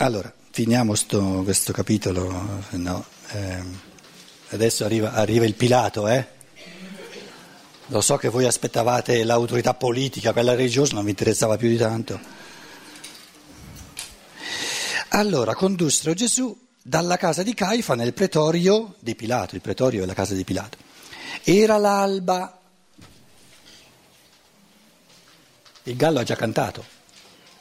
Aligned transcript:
Allora, 0.00 0.32
finiamo 0.52 0.94
sto, 0.94 1.42
questo 1.42 1.72
capitolo, 1.72 2.62
no, 2.70 3.04
eh, 3.32 3.62
adesso 4.50 4.84
arriva, 4.84 5.12
arriva, 5.12 5.44
il 5.44 5.54
Pilato, 5.54 6.06
eh? 6.06 6.24
Lo 7.86 8.00
so 8.00 8.16
che 8.16 8.28
voi 8.28 8.44
aspettavate 8.44 9.24
l'autorità 9.24 9.74
politica, 9.74 10.32
quella 10.32 10.54
religiosa 10.54 10.94
non 10.94 11.02
vi 11.02 11.10
interessava 11.10 11.56
più 11.56 11.68
di 11.68 11.76
tanto. 11.76 12.20
Allora, 15.08 15.56
condussero 15.56 16.14
Gesù 16.14 16.56
dalla 16.80 17.16
casa 17.16 17.42
di 17.42 17.52
Caifa 17.52 17.96
nel 17.96 18.14
pretorio 18.14 18.94
di 19.00 19.16
Pilato, 19.16 19.56
il 19.56 19.60
pretorio 19.60 20.04
è 20.04 20.06
la 20.06 20.14
casa 20.14 20.34
di 20.34 20.44
Pilato. 20.44 20.78
Era 21.42 21.76
l'alba, 21.76 22.56
il 25.82 25.96
gallo 25.96 26.20
ha 26.20 26.22
già 26.22 26.36
cantato, 26.36 26.84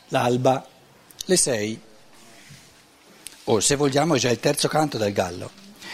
l'alba, 0.09 0.63
le 1.25 1.35
sei 1.35 1.85
o 3.49 3.59
se 3.59 3.75
vogliamo 3.75 4.15
è 4.15 4.17
già 4.17 4.29
il 4.29 4.39
terzo 4.39 4.67
canto 4.67 4.97
del 4.97 5.13
gallo. 5.13 5.51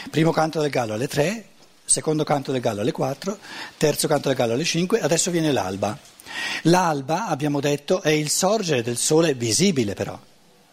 Primo 0.10 0.32
canto 0.32 0.60
del 0.60 0.70
gallo 0.70 0.94
alle 0.94 1.08
tre, 1.08 1.50
secondo 1.86 2.24
canto 2.24 2.52
del 2.52 2.62
gallo 2.62 2.82
alle 2.82 2.92
quattro, 2.92 3.38
terzo 3.78 4.08
canto 4.08 4.28
del 4.28 4.38
gallo 4.38 4.54
alle 4.54 4.64
cinque, 4.64 5.00
adesso 5.00 5.32
viene 5.32 5.52
l'alba. 5.52 5.98
L'alba, 6.64 7.28
abbiamo 7.28 7.60
detto, 7.60 8.02
è 8.02 8.10
il 8.10 8.30
sorgere 8.30 8.82
del 8.82 8.98
sole 8.98 9.34
visibile 9.36 9.94
però, 9.94 10.20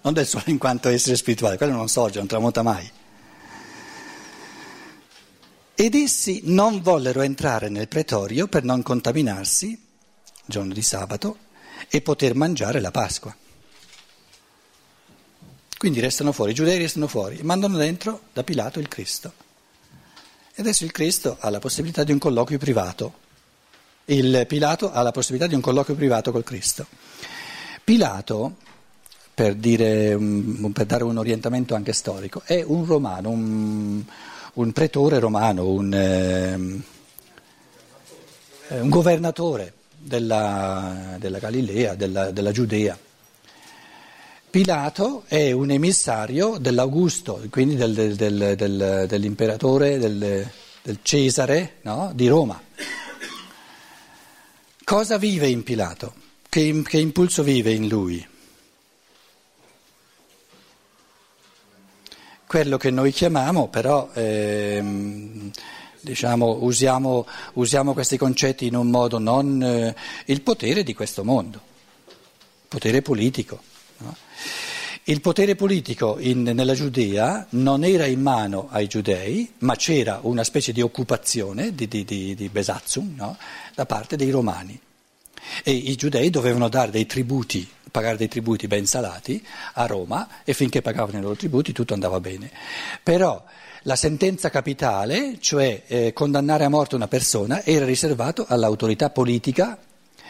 non 0.03 0.13
del 0.13 0.27
sole 0.27 0.45
in 0.47 0.59
quanto 0.59 0.89
essere 0.89 1.17
spirituale, 1.17 1.57
quello 1.57 1.75
non 1.75 1.89
sorge, 1.89 2.19
non 2.19 2.29
tramonta 2.29 2.63
mai. 2.63 2.91
Ed 5.75 5.95
essi 5.95 6.43
non 6.45 6.81
vollero 6.83 7.23
entrare 7.23 7.69
nel 7.69 7.89
pretorio 7.89 8.49
per 8.49 8.65
non 8.65 8.83
contaminarsi, 8.83 9.79
giorno 10.47 10.73
di 10.73 10.83
sabato, 10.83 11.37
e 11.89 12.01
poter 12.01 12.35
mangiare 12.35 12.81
la 12.81 12.91
Pasqua. 12.91 13.35
Quindi 15.81 16.01
restano 16.01 16.33
fuori, 16.33 16.51
i 16.51 16.55
giudei 16.55 16.77
restano 16.77 17.07
fuori, 17.07 17.39
mandano 17.41 17.79
dentro 17.79 18.25
da 18.35 18.45
Pilato 18.45 18.81
il 18.81 18.89
Cristo. 18.89 19.33
E 20.55 20.61
adesso 20.61 20.85
il 20.85 20.91
Cristo 20.91 21.39
ha 21.41 21.49
la 21.49 21.59
possibilità 21.59 22.05
di 22.05 22.13
un 22.13 22.19
colloquio 22.19 22.59
privato. 22.59 23.15
Il 24.05 24.45
Pilato 24.47 24.93
ha 24.93 25.01
la 25.01 25.11
possibilità 25.11 25.49
di 25.49 25.55
un 25.55 25.63
colloquio 25.63 25.97
privato 25.97 26.33
col 26.33 26.45
Cristo. 26.45 26.87
Pilato, 27.83 28.57
per, 29.33 29.55
dire, 29.55 30.19
per 30.71 30.85
dare 30.85 31.03
un 31.03 31.17
orientamento 31.17 31.75
anche 31.75 31.95
storico, 31.95 32.43
è 32.45 32.63
un 32.63 32.85
romano, 32.85 33.31
un, 33.31 34.05
un 34.53 34.73
pretore 34.73 35.19
romano, 35.19 35.67
un, 35.67 35.95
ehm, 35.95 36.83
un 38.69 38.89
governatore 38.91 39.73
della, 39.97 41.17
della 41.19 41.39
Galilea, 41.39 41.95
della, 41.95 42.31
della 42.33 42.53
Giudea. 42.53 42.99
Pilato 44.51 45.23
è 45.29 45.53
un 45.53 45.71
emissario 45.71 46.59
dell'Augusto, 46.59 47.41
quindi 47.51 47.77
del, 47.77 48.17
del, 48.17 48.57
del, 48.57 49.05
dell'imperatore, 49.07 49.97
del, 49.97 50.51
Cesare 51.03 51.77
no? 51.83 52.11
di 52.13 52.27
Roma. 52.27 52.61
Cosa 54.83 55.19
vive 55.19 55.47
in 55.47 55.63
Pilato? 55.63 56.15
Che, 56.49 56.83
che 56.85 56.99
impulso 56.99 57.45
vive 57.45 57.71
in 57.71 57.87
lui? 57.87 58.27
Quello 62.45 62.77
che 62.77 62.91
noi 62.91 63.13
chiamiamo 63.13 63.69
però, 63.69 64.11
ehm, 64.15 65.53
diciamo, 66.01 66.59
usiamo, 66.63 67.25
usiamo, 67.53 67.93
questi 67.93 68.17
concetti 68.17 68.67
in 68.67 68.75
un 68.75 68.91
modo 68.91 69.21
non 69.21 69.63
eh, 69.63 69.95
il 70.25 70.41
potere 70.43 70.83
di 70.83 70.93
questo 70.93 71.23
mondo, 71.23 71.61
potere 72.67 73.01
politico. 73.01 73.70
No? 74.01 74.17
Il 75.05 75.21
potere 75.23 75.57
politico 75.57 76.19
in, 76.21 76.43
nella 76.43 76.75
Giudea 76.75 77.47
non 77.51 77.85
era 77.85 78.05
in 78.05 78.21
mano 78.21 78.69
ai 78.71 78.87
giudei, 78.87 79.51
ma 79.59 79.75
c'era 79.75 80.21
una 80.23 80.45
specie 80.45 80.73
di 80.73 80.83
occupazione 80.83 81.75
di, 81.75 81.89
di, 81.89 82.05
di, 82.05 82.35
di 82.35 82.49
Besazzum 82.49 83.15
no? 83.17 83.37
da 83.75 83.87
parte 83.87 84.17
dei 84.17 84.31
romani. 84.31 84.79
E 85.65 85.71
i 85.73 85.97
giudei 85.97 86.29
dovevano 86.31 86.69
dare 86.69 86.91
dei 86.91 87.07
tributi, 87.07 87.69
pagare 87.91 88.19
dei 88.19 88.29
tributi 88.29 88.67
ben 88.67 88.87
salati 88.87 89.45
a 89.75 89.87
Roma 89.87 90.29
e 90.45 90.53
finché 90.53 90.83
pagavano 90.83 91.19
i 91.19 91.23
loro 91.23 91.35
tributi 91.35 91.73
tutto 91.73 91.95
andava 91.95 92.21
bene. 92.21 92.51
Però 93.03 93.43
la 93.85 93.97
sentenza 93.97 94.51
capitale, 94.51 95.39
cioè 95.41 95.83
eh, 95.87 96.13
condannare 96.13 96.65
a 96.65 96.69
morte 96.69 96.95
una 96.95 97.09
persona, 97.09 97.65
era 97.65 97.87
riservato 97.87 98.45
all'autorità 98.47 99.09
politica 99.11 99.79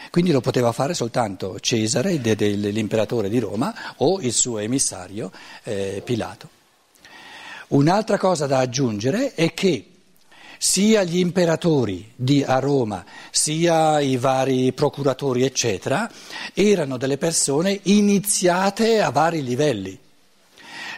quindi 0.09 0.31
lo 0.31 0.41
poteva 0.41 0.71
fare 0.71 0.93
soltanto 0.93 1.59
Cesare, 1.59 2.13
l'imperatore 2.15 3.29
di 3.29 3.39
Roma, 3.39 3.93
o 3.97 4.19
il 4.21 4.33
suo 4.33 4.59
emissario 4.59 5.31
eh, 5.63 6.01
Pilato. 6.03 6.49
Un'altra 7.69 8.17
cosa 8.17 8.47
da 8.47 8.59
aggiungere 8.59 9.33
è 9.33 9.53
che 9.53 9.85
sia 10.57 11.01
gli 11.01 11.17
imperatori 11.17 12.11
di, 12.15 12.43
a 12.43 12.59
Roma, 12.59 13.03
sia 13.31 13.99
i 13.99 14.17
vari 14.17 14.73
procuratori, 14.73 15.43
eccetera, 15.43 16.07
erano 16.53 16.97
delle 16.97 17.17
persone 17.17 17.79
iniziate 17.83 19.01
a 19.01 19.09
vari 19.09 19.41
livelli. 19.41 19.97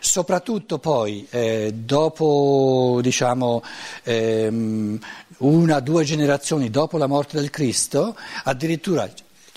Soprattutto 0.01 0.79
poi, 0.79 1.25
eh, 1.29 1.71
dopo 1.73 2.99
diciamo, 3.01 3.63
ehm, 4.03 4.99
una 5.38 5.77
o 5.77 5.81
due 5.81 6.03
generazioni 6.03 6.69
dopo 6.69 6.97
la 6.97 7.07
morte 7.07 7.39
del 7.39 7.49
Cristo, 7.49 8.16
addirittura 8.44 9.11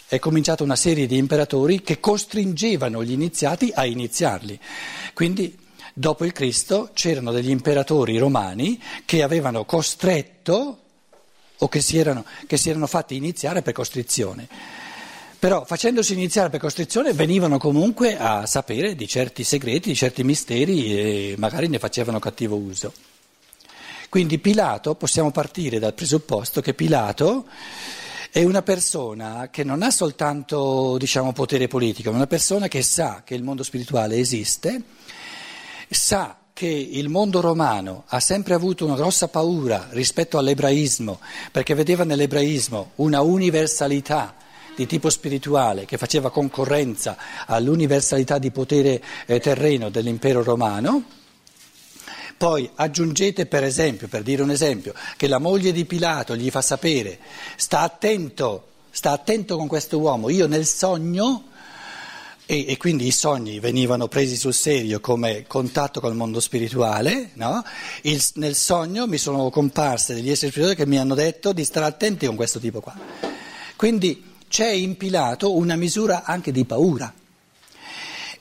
è 0.09 0.19
cominciata 0.19 0.63
una 0.63 0.77
serie 0.77 1.07
di 1.07 1.17
imperatori 1.17 1.83
che 1.83 1.99
costringevano 1.99 3.03
gli 3.03 3.13
iniziati 3.13 3.73
a 3.75 3.85
iniziarli. 3.85 4.59
Quindi 5.15 5.59
dopo 5.93 6.25
il 6.25 6.33
Cristo 6.33 6.91
c'erano 6.95 7.33
degli 7.33 7.51
imperatori 7.51 8.17
romani 8.19 8.81
che 9.05 9.23
avevano 9.23 9.65
costretto 9.65 10.79
o 11.59 11.69
che 11.69 11.81
si 11.81 11.99
erano, 11.99 12.25
che 12.47 12.57
si 12.57 12.71
erano 12.71 12.87
fatti 12.87 13.17
iniziare 13.17 13.63
per 13.63 13.73
costrizione. 13.73 14.47
Però 15.39 15.65
facendosi 15.65 16.13
iniziare 16.13 16.51
per 16.51 16.61
costrizione 16.61 17.13
venivano 17.13 17.59
comunque 17.59 18.17
a 18.17 18.47
sapere 18.47 18.95
di 18.95 19.07
certi 19.07 19.45
segreti, 19.45 19.91
di 19.91 19.95
certi 19.95 20.25
misteri 20.25 20.99
e 20.99 21.35
magari 21.37 21.69
ne 21.69 21.79
facevano 21.79 22.19
cattivo 22.19 22.57
uso. 22.57 22.93
Quindi 24.09 24.39
Pilato, 24.39 24.95
possiamo 24.95 25.31
partire 25.31 25.79
dal 25.79 25.95
presupposto 25.95 26.61
che 26.61 26.75
Pilato 26.75 27.47
è 28.31 28.45
una 28.45 28.63
persona 28.63 29.49
che 29.51 29.65
non 29.65 29.83
ha 29.83 29.91
soltanto 29.91 30.97
diciamo, 30.99 31.33
potere 31.33 31.69
politico, 31.69 32.11
ma 32.11 32.17
una 32.17 32.27
persona 32.27 32.69
che 32.69 32.83
sa 32.83 33.23
che 33.25 33.35
il 33.35 33.43
mondo 33.43 33.63
spirituale 33.63 34.17
esiste, 34.17 34.83
sa 35.89 36.37
che 36.53 36.67
il 36.67 37.09
mondo 37.09 37.41
romano 37.41 38.05
ha 38.07 38.21
sempre 38.21 38.55
avuto 38.55 38.87
una 38.87 38.97
grossa 38.97 39.29
paura 39.29 39.89
rispetto 39.91 40.39
all'ebraismo, 40.39 41.21
perché 41.53 41.75
vedeva 41.75 42.05
nell'ebraismo 42.05 42.93
una 42.97 43.21
universalità 43.21 44.35
di 44.75 44.87
tipo 44.87 45.09
spirituale 45.09 45.87
che 45.87 45.97
faceva 45.97 46.31
concorrenza 46.31 47.17
all'universalità 47.47 48.39
di 48.39 48.51
potere 48.51 49.03
eh, 49.27 49.41
terreno 49.41 49.89
dell'impero 49.89 50.43
romano. 50.43 51.05
Poi 52.37 52.69
aggiungete 52.75 53.47
per 53.47 53.65
esempio, 53.65 54.09
per 54.09 54.23
dire 54.23 54.43
un 54.43 54.51
esempio, 54.51 54.93
che 55.17 55.27
la 55.27 55.39
moglie 55.39 55.73
di 55.73 55.87
Pilato 55.87 56.37
gli 56.37 56.51
fa 56.51 56.61
sapere, 56.61 57.19
sta 57.57 57.81
attento, 57.81 58.67
sta 58.91 59.13
attento 59.13 59.57
con 59.57 59.67
questo 59.67 59.99
uomo, 59.99 60.29
io 60.29 60.47
nel 60.47 60.67
sogno, 60.67 61.45
e, 62.45 62.67
e, 62.69 62.77
quindi 62.77 63.07
i 63.07 63.11
sogni 63.11 63.59
venivano 63.59 64.07
presi 64.07 64.37
sul 64.37 64.55
serio 64.55 65.01
come 65.01 65.47
contatto 65.49 65.99
col 65.99 66.15
mondo 66.15 66.39
spirituale, 66.39 67.31
no? 67.35 67.65
Il, 68.03 68.23
nel 68.35 68.55
sogno 68.55 69.09
mi 69.09 69.19
sono 69.19 69.51
comparse 69.51 70.15
degli 70.15 70.31
esseri 70.31 70.53
spirituali 70.53 70.77
che 70.77 70.87
mi 70.87 70.99
hanno 70.99 71.15
detto 71.15 71.53
di 71.53 71.65
stare 71.65 71.87
attenti 71.87 72.27
con 72.27 72.37
questo 72.37 72.61
tipo 72.61 72.81
qua. 72.81 72.95
Quindi 73.75 74.35
c'è 74.49 74.69
in 74.69 74.97
Pilato 74.97 75.57
una 75.57 75.75
misura 75.75 76.23
anche 76.25 76.53
di 76.53 76.65
paura. 76.65 77.13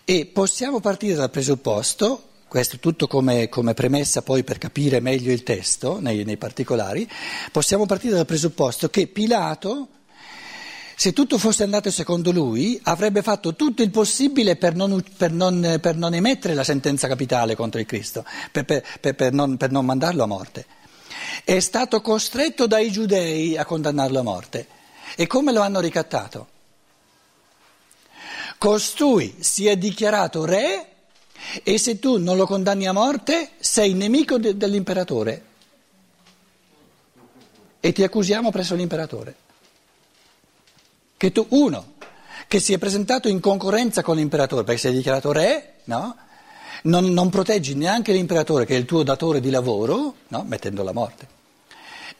E 0.03 0.25
possiamo 0.27 0.79
partire 0.79 1.15
dal 1.15 1.31
presupposto 1.31 2.29
questo 2.55 2.79
tutto 2.79 3.05
come, 3.07 3.49
come, 3.49 3.73
premessa 3.73 4.21
poi 4.21 4.45
per 4.45 4.57
capire 4.57 5.01
meglio 5.01 5.33
il 5.33 5.43
testo 5.43 5.99
nei, 5.99 6.23
nei 6.23 6.37
particolari, 6.37 7.05
possiamo 7.51 7.85
partire 7.85 8.15
dal 8.15 8.25
presupposto 8.25 8.89
che 8.89 9.07
Pilato, 9.07 9.89
se 10.95 11.11
tutto 11.11 11.37
fosse 11.37 11.63
andato 11.63 11.91
secondo 11.91 12.31
lui, 12.31 12.79
avrebbe 12.83 13.21
fatto 13.23 13.55
tutto 13.55 13.81
il 13.81 13.89
possibile 13.89 14.55
per 14.55 14.73
non, 14.73 15.03
per 15.17 15.33
non, 15.33 15.79
per 15.81 15.97
non 15.97 16.13
emettere 16.13 16.53
la 16.53 16.63
sentenza 16.63 17.09
capitale 17.09 17.57
contro 17.57 17.81
il 17.81 17.85
Cristo, 17.85 18.23
per, 18.53 19.33
non, 19.33 19.57
per 19.57 19.71
non 19.71 19.83
mandarlo 19.83 20.23
a 20.23 20.27
morte. 20.27 20.65
È 21.43 21.59
stato 21.59 21.99
costretto 21.99 22.67
dai 22.67 22.89
giudei 22.89 23.57
a 23.57 23.65
condannarlo 23.65 24.19
a 24.19 24.23
morte. 24.23 24.67
E 25.17 25.27
come 25.27 25.51
lo 25.51 25.59
hanno 25.59 25.81
ricattato? 25.81 26.47
Costui 28.57 29.35
si 29.39 29.67
è 29.67 29.75
dichiarato 29.75 30.45
re 30.45 30.91
e 31.63 31.77
se 31.77 31.99
tu 31.99 32.17
non 32.17 32.37
lo 32.37 32.45
condanni 32.45 32.87
a 32.87 32.91
morte 32.91 33.51
sei 33.59 33.93
nemico 33.93 34.37
de- 34.37 34.57
dell'imperatore 34.57 35.43
e 37.79 37.91
ti 37.91 38.03
accusiamo 38.03 38.49
presso 38.49 38.73
l'imperatore. 38.73 39.35
Che 41.17 41.31
tu, 41.31 41.45
uno, 41.49 41.93
che 42.47 42.59
si 42.59 42.73
è 42.73 42.79
presentato 42.79 43.27
in 43.27 43.39
concorrenza 43.39 44.01
con 44.01 44.15
l'imperatore 44.15 44.63
perché 44.63 44.89
è 44.89 44.91
dichiarato 44.91 45.31
re, 45.31 45.75
no? 45.83 46.15
non, 46.83 47.05
non 47.05 47.29
proteggi 47.29 47.75
neanche 47.75 48.11
l'imperatore 48.11 48.65
che 48.65 48.75
è 48.75 48.79
il 48.79 48.85
tuo 48.85 49.03
datore 49.03 49.39
di 49.39 49.49
lavoro, 49.49 50.15
no? 50.29 50.43
mettendo 50.47 50.83
la 50.83 50.93
morte. 50.93 51.34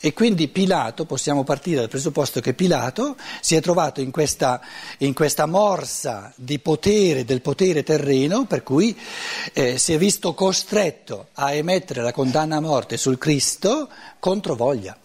E 0.06 0.14
quindi 0.14 0.50
Pilato, 0.50 1.06
possiamo 1.06 1.44
partire 1.44 1.78
dal 1.78 1.90
presupposto 1.90 2.40
che 2.40 2.54
Pilato 2.54 3.16
si 3.42 3.56
è 3.56 3.60
trovato 3.60 4.02
in 4.02 4.12
questa, 4.12 4.62
in 5.00 5.16
questa 5.16 5.48
morsa 5.48 6.32
di 6.36 6.60
potere, 6.60 7.26
del 7.26 7.42
potere 7.42 7.82
terreno, 7.82 8.46
per 8.46 8.62
cui 8.62 8.96
eh, 9.52 9.80
si 9.80 9.94
è 9.94 9.98
visto 9.98 10.36
costretto 10.36 11.30
a 11.34 11.54
emettere 11.54 12.04
la 12.04 12.12
condanna 12.12 12.58
a 12.58 12.60
morte 12.60 12.98
sul 12.98 13.18
Cristo 13.18 13.90
contro 14.20 14.54
voglia. 14.54 14.96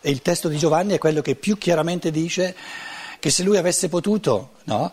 E 0.00 0.10
il 0.12 0.22
testo 0.22 0.46
di 0.46 0.56
Giovanni 0.56 0.94
è 0.94 0.98
quello 0.98 1.20
che 1.20 1.34
più 1.34 1.58
chiaramente 1.58 2.12
dice 2.12 2.54
che 3.18 3.30
se 3.30 3.42
lui 3.42 3.56
avesse 3.56 3.88
potuto, 3.88 4.52
no? 4.66 4.92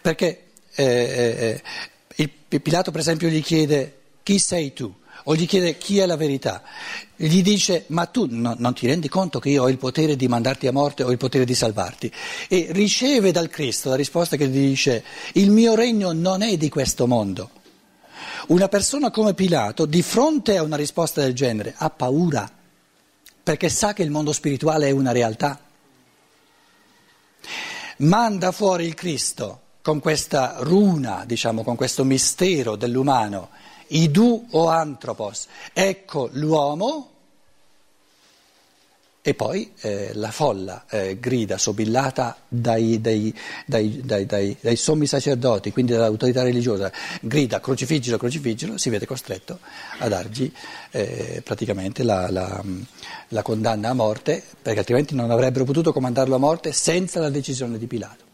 Perché 0.00 0.44
eh, 0.74 1.60
eh, 2.16 2.28
eh 2.48 2.58
Pilato 2.58 2.90
per 2.90 3.00
esempio 3.00 3.28
gli 3.28 3.42
chiede 3.42 3.98
chi 4.22 4.38
sei 4.38 4.72
tu? 4.72 4.90
O 5.24 5.34
gli 5.34 5.46
chiede 5.46 5.78
chi 5.78 5.98
è 5.98 6.06
la 6.06 6.16
verità, 6.16 6.62
gli 7.16 7.42
dice 7.42 7.84
ma 7.88 8.06
tu 8.06 8.26
no, 8.28 8.54
non 8.58 8.74
ti 8.74 8.86
rendi 8.86 9.08
conto 9.08 9.38
che 9.38 9.50
io 9.50 9.62
ho 9.62 9.68
il 9.68 9.78
potere 9.78 10.16
di 10.16 10.28
mandarti 10.28 10.66
a 10.66 10.72
morte 10.72 11.02
o 11.02 11.10
il 11.10 11.16
potere 11.16 11.44
di 11.44 11.54
salvarti 11.54 12.12
e 12.48 12.68
riceve 12.70 13.32
dal 13.32 13.48
Cristo 13.48 13.90
la 13.90 13.96
risposta 13.96 14.36
che 14.36 14.48
gli 14.48 14.68
dice 14.68 15.04
il 15.34 15.50
mio 15.50 15.74
regno 15.74 16.12
non 16.12 16.42
è 16.42 16.56
di 16.56 16.68
questo 16.68 17.06
mondo. 17.06 17.50
Una 18.48 18.68
persona 18.68 19.10
come 19.10 19.32
Pilato 19.32 19.86
di 19.86 20.02
fronte 20.02 20.58
a 20.58 20.62
una 20.62 20.76
risposta 20.76 21.22
del 21.22 21.34
genere 21.34 21.74
ha 21.76 21.88
paura 21.88 22.50
perché 23.42 23.68
sa 23.68 23.92
che 23.92 24.02
il 24.02 24.10
mondo 24.10 24.32
spirituale 24.32 24.88
è 24.88 24.90
una 24.90 25.12
realtà. 25.12 25.60
Manda 27.98 28.52
fuori 28.52 28.84
il 28.84 28.94
Cristo 28.94 29.60
con 29.80 30.00
questa 30.00 30.56
runa, 30.60 31.24
diciamo, 31.26 31.62
con 31.62 31.76
questo 31.76 32.04
mistero 32.04 32.76
dell'umano 32.76 33.50
idu 33.88 34.46
o 34.50 34.68
antropos, 34.68 35.46
ecco 35.72 36.28
l'uomo 36.32 37.10
e 39.26 39.32
poi 39.32 39.72
eh, 39.80 40.10
la 40.12 40.30
folla 40.30 40.84
eh, 40.86 41.18
grida 41.18 41.56
sobillata 41.56 42.36
dai, 42.46 43.00
dai, 43.00 43.34
dai, 43.64 44.28
dai, 44.60 44.76
sommi 44.76 45.06
sacerdoti, 45.06 45.72
quindi 45.72 45.92
dall'autorità 45.92 46.42
religiosa, 46.42 46.92
grida 47.22 47.58
crocifiggilo, 47.58 48.18
crocifiggilo, 48.18 48.76
si 48.76 48.90
vede 48.90 49.06
costretto 49.06 49.60
a 50.00 50.08
dargli 50.08 50.52
eh, 50.90 51.40
praticamente 51.42 52.02
la, 52.02 52.30
la, 52.30 52.62
la 53.28 53.40
condanna 53.40 53.88
a 53.88 53.94
morte, 53.94 54.42
perché 54.60 54.80
altrimenti 54.80 55.14
non 55.14 55.30
avrebbero 55.30 55.64
potuto 55.64 55.90
comandarlo 55.90 56.34
a 56.34 56.38
morte 56.38 56.72
senza 56.72 57.18
la 57.18 57.30
decisione 57.30 57.78
di 57.78 57.86
Pilato. 57.86 58.33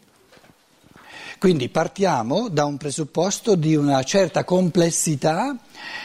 Quindi 1.41 1.69
partiamo 1.69 2.49
da 2.49 2.65
un 2.65 2.77
presupposto 2.77 3.55
di 3.55 3.75
una 3.75 4.03
certa 4.03 4.43
complessità 4.43 5.57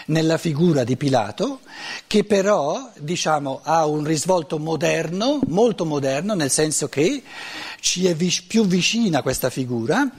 nella 0.07 0.39
figura 0.39 0.83
di 0.83 0.97
Pilato, 0.97 1.61
che 2.07 2.25
però 2.25 2.91
diciamo, 2.99 3.61
ha 3.63 3.85
un 3.85 4.03
risvolto 4.05 4.59
moderno, 4.59 5.41
molto 5.49 5.85
moderno, 5.85 6.33
nel 6.33 6.51
senso 6.51 6.89
che 6.89 7.23
ci 7.81 8.07
è 8.07 8.17
più 8.47 8.65
vicina 8.65 9.21
questa 9.21 9.51
figura, 9.51 10.11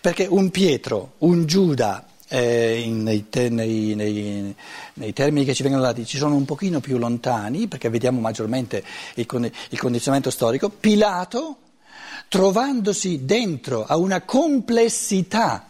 perché 0.00 0.28
un 0.30 0.50
Pietro, 0.50 1.14
un 1.18 1.46
Giuda, 1.46 2.06
eh, 2.28 2.84
nei, 2.88 3.26
nei, 3.32 3.94
nei, 3.96 4.54
nei, 4.94 5.12
termini 5.12 5.44
che 5.44 5.52
ci 5.52 5.64
vengono 5.64 5.82
dati 5.82 6.06
ci 6.06 6.16
sono 6.16 6.36
un 6.36 6.44
pochino 6.44 6.78
più 6.78 6.96
lontani, 6.96 7.66
perché 7.66 7.88
vediamo 7.88 8.20
maggiormente 8.20 8.84
il, 9.14 9.26
il 9.70 9.78
condizionamento 9.80 10.30
storico, 10.30 10.68
Pilato 10.68 11.56
trovandosi 12.30 13.24
dentro 13.24 13.84
a 13.84 13.96
una 13.96 14.22
complessità 14.22 15.68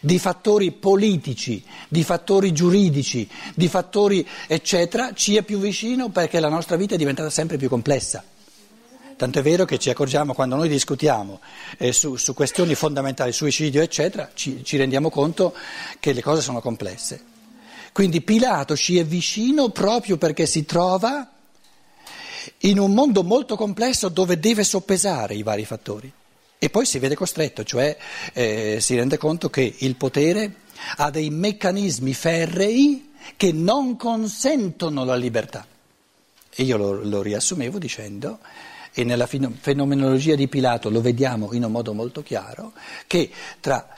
di 0.00 0.18
fattori 0.18 0.72
politici, 0.72 1.62
di 1.88 2.02
fattori 2.02 2.52
giuridici, 2.52 3.28
di 3.54 3.68
fattori 3.68 4.26
eccetera, 4.48 5.12
ci 5.12 5.36
è 5.36 5.44
più 5.44 5.60
vicino 5.60 6.08
perché 6.08 6.40
la 6.40 6.48
nostra 6.48 6.74
vita 6.74 6.94
è 6.94 6.98
diventata 6.98 7.30
sempre 7.30 7.58
più 7.58 7.68
complessa. 7.68 8.24
Tanto 9.14 9.38
è 9.38 9.42
vero 9.42 9.64
che 9.64 9.78
ci 9.78 9.88
accorgiamo 9.88 10.34
quando 10.34 10.56
noi 10.56 10.68
discutiamo 10.68 11.38
eh, 11.78 11.92
su, 11.92 12.16
su, 12.16 12.34
questioni 12.34 12.74
fondamentali, 12.74 13.32
suicidio 13.32 13.80
eccetera, 13.80 14.30
ci, 14.34 14.64
ci 14.64 14.76
rendiamo 14.76 15.10
conto 15.10 15.54
che 16.00 16.12
le 16.12 16.22
cose 16.22 16.42
sono 16.42 16.60
complesse. 16.60 17.22
Quindi 17.92 18.20
Pilato 18.20 18.74
ci 18.74 18.98
è 18.98 19.04
vicino 19.04 19.68
proprio 19.68 20.16
perché 20.16 20.46
si 20.46 20.64
trova 20.64 21.30
in 22.58 22.78
un 22.78 22.92
mondo 22.92 23.22
molto 23.22 23.56
complesso 23.56 24.08
dove 24.08 24.38
deve 24.38 24.64
soppesare 24.64 25.34
i 25.34 25.42
vari 25.42 25.64
fattori. 25.64 26.12
E 26.58 26.68
poi 26.68 26.84
si 26.84 26.98
vede 26.98 27.14
costretto, 27.14 27.64
cioè 27.64 27.96
eh, 28.34 28.78
si 28.80 28.94
rende 28.94 29.16
conto 29.16 29.48
che 29.48 29.76
il 29.78 29.96
potere 29.96 30.56
ha 30.96 31.10
dei 31.10 31.30
meccanismi 31.30 32.12
ferrei 32.12 33.12
che 33.36 33.52
non 33.52 33.96
consentono 33.96 35.04
la 35.04 35.16
libertà. 35.16 35.66
E 36.52 36.62
io 36.62 36.76
lo, 36.76 37.02
lo 37.02 37.22
riassumevo 37.22 37.78
dicendo, 37.78 38.40
e 38.92 39.04
nella 39.04 39.26
fenomenologia 39.26 40.34
di 40.34 40.48
Pilato 40.48 40.90
lo 40.90 41.00
vediamo 41.00 41.52
in 41.54 41.64
un 41.64 41.72
modo 41.72 41.94
molto 41.94 42.22
chiaro, 42.22 42.72
che 43.06 43.30
tra, 43.60 43.88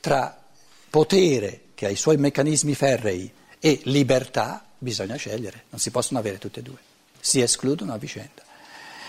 tra 0.00 0.42
potere, 0.90 1.60
che 1.74 1.86
ha 1.86 1.90
i 1.90 1.96
suoi 1.96 2.18
meccanismi 2.18 2.74
ferrei, 2.74 3.32
e 3.58 3.80
libertà 3.84 4.62
bisogna 4.76 5.16
scegliere, 5.16 5.64
non 5.70 5.80
si 5.80 5.90
possono 5.90 6.18
avere 6.18 6.36
tutte 6.36 6.60
e 6.60 6.62
due 6.62 6.92
si 7.24 7.40
escludono 7.40 7.94
a 7.94 7.96
vicenda. 7.96 8.42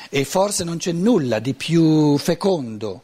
E 0.10 0.24
forse 0.24 0.64
non 0.64 0.78
c'è 0.78 0.94
nulla 0.94 1.40
di 1.40 1.54
più 1.54 2.18
fecondo 2.18 3.04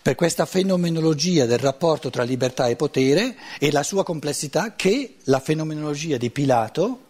per 0.00 0.14
questa 0.14 0.46
fenomenologia 0.46 1.44
del 1.44 1.58
rapporto 1.58 2.08
tra 2.08 2.22
libertà 2.22 2.66
e 2.66 2.74
potere 2.74 3.36
e 3.58 3.70
la 3.70 3.82
sua 3.82 4.02
complessità 4.02 4.74
che 4.74 5.16
la 5.24 5.40
fenomenologia 5.40 6.16
di 6.16 6.30
Pilato, 6.30 7.00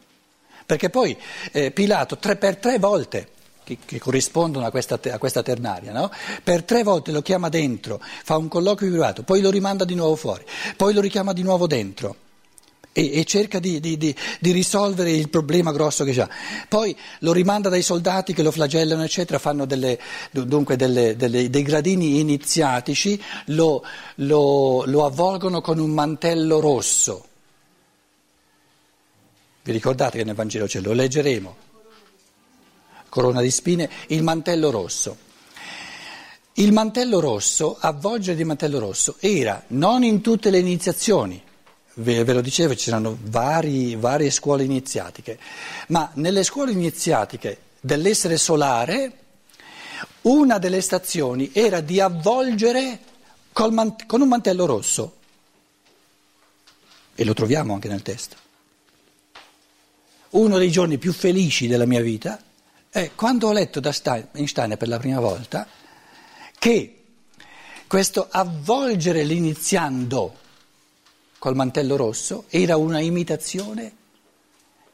perché 0.66 0.90
poi 0.90 1.16
eh, 1.52 1.70
Pilato 1.70 2.18
tre, 2.18 2.34
per 2.34 2.56
tre 2.56 2.80
volte, 2.80 3.28
che, 3.62 4.00
corrispondono 4.00 4.66
a 4.66 4.70
questa, 4.72 4.98
a 5.00 5.18
questa 5.18 5.44
ternaria, 5.44 5.92
no? 5.92 6.10
per 6.42 6.64
tre 6.64 6.82
volte 6.82 7.12
lo 7.12 7.22
chiama 7.22 7.48
dentro, 7.48 8.02
fa 8.02 8.36
un 8.36 8.48
colloquio 8.48 8.90
privato, 8.90 9.22
poi 9.22 9.40
lo 9.40 9.50
rimanda 9.50 9.84
di 9.84 9.94
nuovo 9.94 10.16
fuori, 10.16 10.44
poi 10.76 10.92
lo 10.92 11.00
richiama 11.00 11.32
di 11.32 11.42
nuovo 11.42 11.68
dentro 11.68 12.16
e, 12.92 13.20
e 13.20 13.25
cerca 13.25 13.58
di, 13.58 13.78
di, 13.81 13.96
di, 13.96 14.14
di, 14.40 14.50
risolvere 14.50 15.12
il 15.12 15.28
problema 15.28 15.72
grosso 15.72 16.04
che 16.04 16.20
ha. 16.20 16.28
Poi 16.69 16.96
lo 17.20 17.32
rimanda 17.32 17.69
dai 17.69 17.82
soldati 17.82 18.32
che 18.32 18.42
lo 18.42 18.50
flagellano, 18.50 19.04
eccetera, 19.04 19.38
fanno 19.38 19.64
delle, 19.64 19.98
dunque 20.31 20.76
delle, 20.76 21.16
delle, 21.16 21.48
dei 21.50 21.62
gradini 21.62 22.19
iniziatici, 22.19 23.20
lo, 23.46 23.84
lo, 24.16 24.84
lo 24.87 25.04
avvolgono 25.04 25.60
con 25.60 25.78
un 25.78 25.90
mantello 25.90 26.60
rosso. 26.60 27.26
Vi 29.62 29.73
ricordate 29.73 30.18
che 30.18 30.25
nel 30.25 30.35
Vangelo 30.35 30.66
c'è, 30.66 30.80
lo 30.80 30.92
leggeremo. 30.92 31.56
Corona 33.09 33.40
di 33.40 33.50
spine, 33.50 33.88
il 34.09 34.23
mantello 34.23 34.70
rosso. 34.70 35.28
Il 36.54 36.73
mantello 36.73 37.20
rosso, 37.20 37.76
avvolgere 37.78 38.37
di 38.37 38.44
mantello 38.44 38.78
rosso, 38.80 39.16
era 39.20 39.62
non 39.68 40.02
in 40.02 40.20
tutte 40.20 40.50
le 40.50 40.59
iniziazioni, 40.59 41.40
ve, 41.94 42.25
ve 42.25 42.32
lo 42.32 42.40
dicevo, 42.40 42.75
ci 42.75 42.90
saranno 42.90 43.18
vari, 43.20 43.97
varie 43.97 44.30
scuole 44.30 44.64
iniziatiche, 44.64 45.38
ma 45.88 46.11
nelle 46.14 46.42
scuole 46.44 46.73
iniziatiche 46.73 47.59
dell'essere 47.80 48.37
solare 48.37 49.12
una 50.23 50.59
delle 50.59 50.80
stazioni 50.80 51.50
era 51.52 51.80
di 51.80 52.00
avvolgere 52.00 52.99
mant- 53.70 54.06
con 54.06 54.20
un 54.20 54.28
mantello 54.28 54.66
rosso 54.66 55.16
e 57.14 57.25
lo 57.25 57.35
troviamo 57.35 57.75
anche 57.75 57.88
nel 57.88 58.02
testo. 58.02 58.37
Uno 60.30 60.59
dei 60.59 60.70
giorni 60.70 60.99
più 60.99 61.12
felici 61.12 61.66
della 61.66 61.87
mia 61.87 62.00
vita 62.00 62.40
è 62.88 63.11
quando 63.14 63.49
ho 63.49 63.52
letto 63.52 63.80
da 63.80 63.94
Einstein 64.32 64.76
per 64.76 64.88
la 64.88 64.99
prima 64.99 65.20
volta 65.20 65.66
che 66.59 67.04
questo 67.87 68.28
avvolgere 68.30 69.25
l'iniziando 69.25 70.38
col 71.40 71.56
mantello 71.56 71.97
rosso 71.97 72.44
era 72.50 72.76
una 72.76 73.00
imitazione 73.00 73.92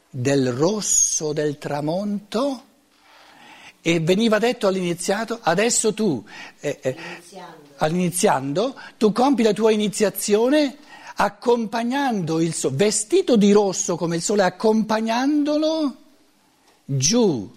del 0.09 0.53
rosso 0.53 1.33
del 1.33 1.59
tramonto 1.59 2.63
e 3.83 3.99
veniva 3.99 4.39
detto 4.39 4.69
all'iniziato 4.69 5.41
adesso 5.43 5.93
tu 5.93 6.25
eh, 6.61 6.79
eh, 6.81 6.97
all'iniziando. 7.79 8.79
tu 8.97 9.11
compi 9.11 9.43
la 9.43 9.53
tua 9.53 9.73
iniziazione 9.73 10.77
accompagnando 11.17 12.41
il 12.41 12.55
sole 12.55 12.77
vestito 12.77 13.37
di 13.37 13.51
rosso 13.51 13.97
come 13.97 14.15
il 14.15 14.23
sole 14.23 14.45
accompagnandolo 14.45 15.97
giù 16.85 17.56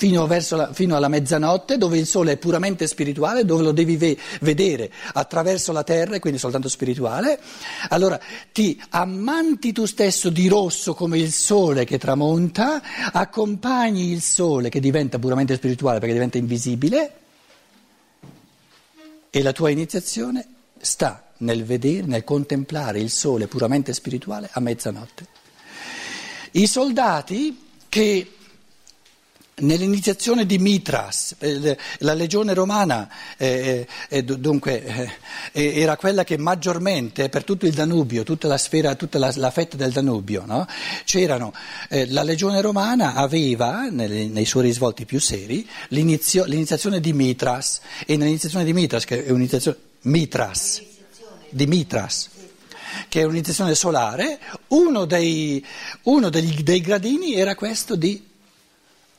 fino, 0.00 0.26
la, 0.26 0.72
fino, 0.72 0.96
alla 0.96 1.08
mezzanotte, 1.08 1.76
dove 1.76 1.98
il 1.98 2.06
sole 2.06 2.32
è 2.32 2.36
puramente 2.38 2.86
spirituale, 2.86 3.44
dove 3.44 3.62
lo 3.62 3.72
devi 3.72 3.98
ve- 3.98 4.16
vedere 4.40 4.90
attraverso 5.12 5.72
la 5.72 5.84
terra 5.84 6.14
e 6.14 6.20
quindi 6.20 6.38
soltanto 6.38 6.70
spirituale, 6.70 7.38
allora 7.90 8.18
ti 8.50 8.80
ammanti 8.88 9.72
tu 9.72 9.84
stesso 9.84 10.30
di 10.30 10.48
rosso 10.48 10.94
come 10.94 11.18
il 11.18 11.30
sole 11.30 11.84
che 11.84 11.98
tramonta, 11.98 12.80
accompagni 13.12 14.10
il 14.10 14.22
sole 14.22 14.70
che 14.70 14.80
diventa 14.80 15.18
puramente 15.18 15.56
spirituale 15.56 15.98
perché 15.98 16.14
diventa 16.14 16.38
invisibile 16.38 17.12
e 19.28 19.42
la 19.42 19.52
tua 19.52 19.68
iniziazione 19.68 20.46
sta 20.80 21.32
nel 21.38 21.62
vedere, 21.62 22.06
nel 22.06 22.24
contemplare 22.24 23.00
il 23.00 23.10
sole 23.10 23.48
puramente 23.48 23.92
spirituale 23.92 24.48
a 24.50 24.60
mezzanotte. 24.60 25.26
I 26.52 26.66
soldati 26.66 27.68
che 27.90 28.32
Nell'iniziazione 29.60 30.46
di 30.46 30.58
Mitras, 30.58 31.36
eh, 31.38 31.76
la 31.98 32.14
legione 32.14 32.54
romana 32.54 33.08
eh, 33.36 33.86
eh, 34.08 34.22
dunque, 34.22 35.18
era 35.52 35.96
quella 35.96 36.24
che 36.24 36.38
maggiormente 36.38 37.28
per 37.28 37.44
tutto 37.44 37.66
il 37.66 37.72
Danubio, 37.72 38.22
tutta 38.22 38.48
la 38.48 38.56
sfera, 38.56 38.94
tutta 38.94 39.18
la, 39.18 39.32
la 39.36 39.50
fetta 39.50 39.76
del 39.76 39.92
Danubio, 39.92 40.44
no? 40.46 40.66
la 41.88 42.22
legione 42.22 42.60
romana 42.60 43.14
aveva 43.14 43.88
nei, 43.90 44.28
nei 44.28 44.44
suoi 44.44 44.64
risvolti 44.64 45.04
più 45.04 45.20
seri 45.20 45.68
l'iniziazione 45.88 47.00
di 47.00 47.12
Mitras 47.12 47.80
e 48.06 48.16
nell'iniziazione 48.16 48.64
di 48.64 48.72
Mitras, 48.72 49.04
che 49.04 49.24
è 49.24 49.30
un'iniziazione 49.30 49.76
Mitras, 50.02 50.82
di 51.50 51.66
Mitras 51.66 52.28
che 53.08 53.20
è 53.20 53.24
un'iniziazione 53.24 53.74
solare, 53.74 54.40
uno 54.68 55.04
dei, 55.04 55.64
uno 56.04 56.28
degli, 56.28 56.62
dei 56.62 56.80
gradini 56.80 57.34
era 57.34 57.54
questo 57.54 57.94
di 57.94 58.29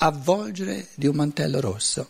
avvolgere 0.04 0.88
di 0.96 1.08
un 1.08 1.16
mantello 1.16 1.60
rosso. 1.60 2.08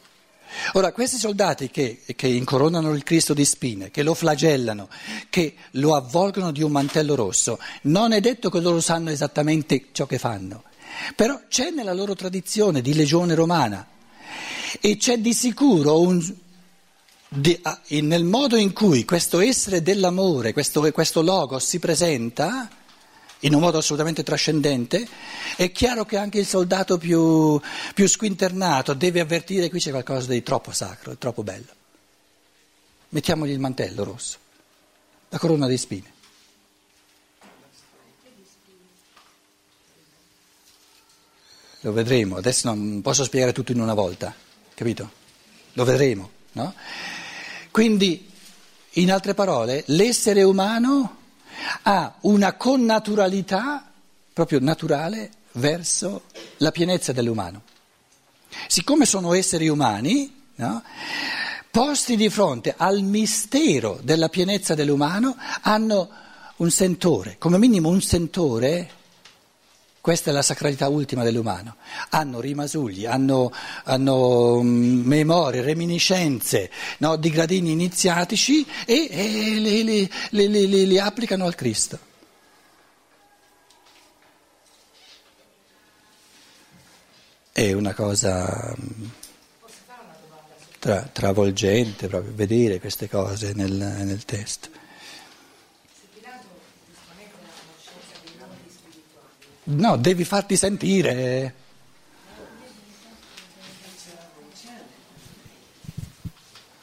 Ora, 0.74 0.92
questi 0.92 1.18
soldati 1.18 1.70
che, 1.70 2.02
che, 2.16 2.28
incoronano 2.28 2.94
il 2.94 3.04
Cristo 3.04 3.34
di 3.34 3.46
spine, 3.46 3.90
che 3.90 4.04
lo 4.04 4.14
flagellano, 4.14 4.90
che 5.30 5.56
lo 5.72 5.96
avvolgono 5.96 6.52
di 6.52 6.62
un 6.62 6.72
mantello 6.72 7.16
rosso, 7.16 7.58
non 7.84 8.12
è 8.12 8.20
detto 8.20 8.50
che 8.50 8.60
loro 8.60 8.82
sanno 8.82 9.12
esattamente 9.12 9.88
ciò 9.94 10.06
che 10.06 10.18
fanno, 10.18 10.64
però 11.16 11.40
c'è 11.48 11.70
nella 11.70 11.94
loro 11.94 12.16
tradizione 12.16 12.82
di 12.82 12.94
legione 12.94 13.34
romana 13.34 13.88
e 14.82 14.98
c'è 14.98 15.20
di 15.20 15.34
sicuro 15.34 16.02
un, 16.02 16.22
di, 17.30 17.62
nel 18.02 18.26
modo 18.26 18.58
in 18.58 18.74
cui 18.74 19.06
questo 19.06 19.40
essere 19.40 19.82
dell'amore, 19.82 20.52
questo, 20.52 20.90
questo 20.92 21.22
logos 21.22 21.66
si 21.66 21.80
presenta, 21.80 22.70
in 23.42 23.54
un 23.54 23.62
modo 23.62 23.78
assolutamente 23.78 24.24
trascendente, 24.24 25.08
è 25.56 25.72
chiaro 25.72 26.06
che 26.06 26.18
anche 26.18 26.40
il 26.40 26.46
soldato 26.46 26.98
più, 26.98 27.60
più 27.94 28.08
squinternato 28.08 28.94
deve 28.94 29.20
avvertire 29.20 29.64
che 29.64 29.70
qui 29.70 29.80
c'è 29.80 29.92
qualcosa 29.92 30.32
di 30.32 30.44
troppo 30.44 30.72
sacro, 30.72 31.16
troppo 31.18 31.44
bello. 31.44 31.80
Mettiamogli 33.10 33.52
il 33.52 33.60
mantello 33.60 34.04
rosso, 34.04 34.38
la 35.30 35.38
corona 35.38 35.68
di 35.68 35.78
spine. 35.78 36.14
Lo 41.84 41.94
vedremo, 41.94 42.38
adesso 42.38 42.68
non 42.68 43.02
posso 43.02 43.24
spiegare 43.24 43.54
tutto 43.54 43.72
in 43.72 43.82
una 43.82 43.96
volta, 43.96 44.34
capito? 44.76 45.12
Lo 45.74 45.84
vedremo, 45.84 46.30
no? 46.52 46.76
Quindi, 47.72 48.30
in 48.96 49.12
altre 49.12 49.34
parole, 49.34 49.84
l'essere 49.88 50.44
umano 50.44 51.21
ha 51.84 52.16
una 52.22 52.54
connaturalità 52.54 53.92
proprio 54.34 54.60
naturale 54.60 55.30
verso 55.54 56.24
la 56.58 56.72
pienezza 56.72 57.12
dell'umano. 57.12 57.64
Siccome 58.68 59.06
sono 59.06 59.34
esseri 59.34 59.68
umani, 59.68 60.44
no, 60.56 60.84
posti 61.70 62.16
di 62.16 62.30
fronte 62.30 62.74
al 62.76 63.02
mistero 63.02 64.00
della 64.04 64.30
pienezza 64.30 64.76
dell'umano, 64.76 65.36
hanno 65.62 66.10
un 66.58 66.70
sentore, 66.70 67.38
come 67.38 67.58
minimo 67.58 67.90
un 67.90 68.02
sentore 68.02 69.00
questa 70.02 70.32
è 70.32 70.34
la 70.34 70.42
sacralità 70.42 70.88
ultima 70.88 71.24
dell'umano. 71.24 71.76
Hanno 72.10 72.42
rimasugli, 72.42 73.06
hanno, 73.06 73.54
hanno 73.84 74.60
mm, 74.64 75.06
memorie, 75.06 75.62
reminiscenze 75.62 76.72
no, 76.98 77.16
di 77.18 77.30
gradini 77.30 77.72
iniziatici 77.72 78.66
e, 78.88 79.08
e 79.12 79.60
li, 79.60 79.84
li, 79.84 80.10
li, 80.50 80.88
li 80.88 81.00
applicano 81.00 81.46
al 81.46 81.54
Cristo. 81.54 82.10
È 87.52 87.72
una 87.74 87.94
cosa 87.94 88.76
mm, 88.76 89.06
tra, 90.80 91.02
travolgente 91.12 92.08
proprio 92.08 92.34
vedere 92.34 92.80
queste 92.80 93.08
cose 93.08 93.54
nel, 93.54 93.72
nel 93.72 94.26
testo. 94.26 94.81
No, 99.64 99.96
devi 99.98 100.24
farti 100.24 100.58
sentire. 100.58 101.54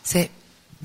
Se, 0.01 0.31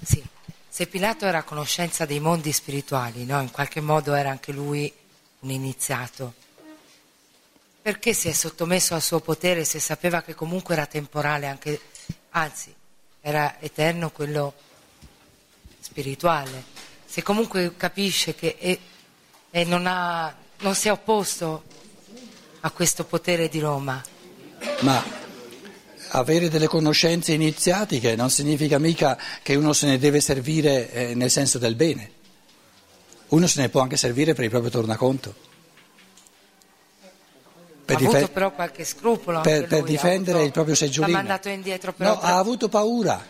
sì, 0.04 0.22
se 0.68 0.88
Pilato 0.88 1.26
era 1.26 1.38
a 1.38 1.44
conoscenza 1.44 2.06
dei 2.06 2.20
mondi 2.20 2.52
spirituali, 2.52 3.26
no? 3.26 3.40
in 3.42 3.52
qualche 3.52 3.80
modo 3.80 4.16
era 4.16 4.32
anche 4.32 4.52
lui 4.52 4.92
un 5.42 5.50
iniziato. 5.52 6.34
Perché 7.82 8.14
si 8.14 8.28
è 8.28 8.32
sottomesso 8.32 8.96
al 8.96 9.02
suo 9.02 9.20
potere 9.20 9.66
se 9.66 9.80
sapeva 9.80 10.24
che 10.24 10.34
comunque 10.34 10.74
era 10.74 10.88
temporale, 10.88 11.48
anche, 11.48 11.80
anzi 12.32 12.74
era 13.22 13.60
eterno 13.60 14.10
quello 14.10 14.54
spirituale? 15.80 16.64
Se 17.06 17.22
comunque 17.22 17.78
capisce 17.78 18.34
che 18.34 18.58
è, 18.58 18.80
e 19.52 19.64
non, 19.66 19.86
ha, 19.86 20.36
non 20.60 20.74
si 20.74 20.88
è 20.88 20.92
opposto 20.92 21.64
a 22.66 22.72
questo 22.72 23.04
potere 23.04 23.50
di 23.50 23.60
Roma. 23.60 24.02
Ma 24.82 25.04
avere 26.10 26.50
delle 26.50 26.68
conoscenze 26.68 27.34
iniziatiche 27.34 28.16
non 28.16 28.30
significa 28.30 28.80
mica 28.80 29.18
che 29.42 29.56
uno 29.56 29.74
se 29.74 29.88
ne 29.88 29.98
deve 29.98 30.22
servire 30.22 30.92
eh, 30.92 31.16
nel 31.16 31.30
senso 31.30 31.58
del 31.58 31.76
bene. 31.76 32.12
Uno 33.30 33.48
se 33.48 33.62
ne 33.62 33.70
può 33.70 33.82
anche 33.82 33.98
servire 33.98 34.34
per 34.34 34.46
il 34.46 34.50
proprio 34.50 34.72
tornaconto. 34.72 35.36
Per 37.86 37.96
ha 37.96 38.00
dife- 38.00 38.18
avuto 38.18 38.32
però 38.32 38.54
qualche 38.54 38.86
scrupolo 38.86 39.42
per, 39.42 39.68
per 39.68 39.84
difendere 39.84 40.38
avuto, 40.38 40.46
il 40.46 40.52
proprio 40.54 40.76
seggiolino. 40.76 41.18
Ha 41.18 41.22
mandato 41.22 41.50
indietro 41.50 41.92
però. 41.92 42.14
No, 42.14 42.22
ha 42.22 42.38
avuto 42.38 42.70
paura. 42.70 43.22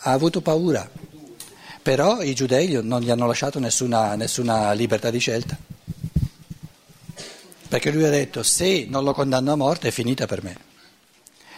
Ha 0.00 0.10
avuto 0.10 0.40
paura. 0.40 0.90
Però 1.82 2.20
i 2.20 2.34
giudei 2.34 2.80
non 2.82 3.00
gli 3.00 3.10
hanno 3.10 3.26
lasciato 3.26 3.60
nessuna, 3.60 4.16
nessuna 4.16 4.72
libertà 4.72 5.10
di 5.10 5.18
scelta. 5.20 5.56
Perché 7.68 7.90
lui 7.90 8.04
ha 8.04 8.10
detto 8.10 8.42
se 8.42 8.86
non 8.88 9.04
lo 9.04 9.12
condanno 9.12 9.52
a 9.52 9.56
morte 9.56 9.88
è 9.88 9.90
finita 9.90 10.26
per 10.26 10.42
me, 10.42 10.56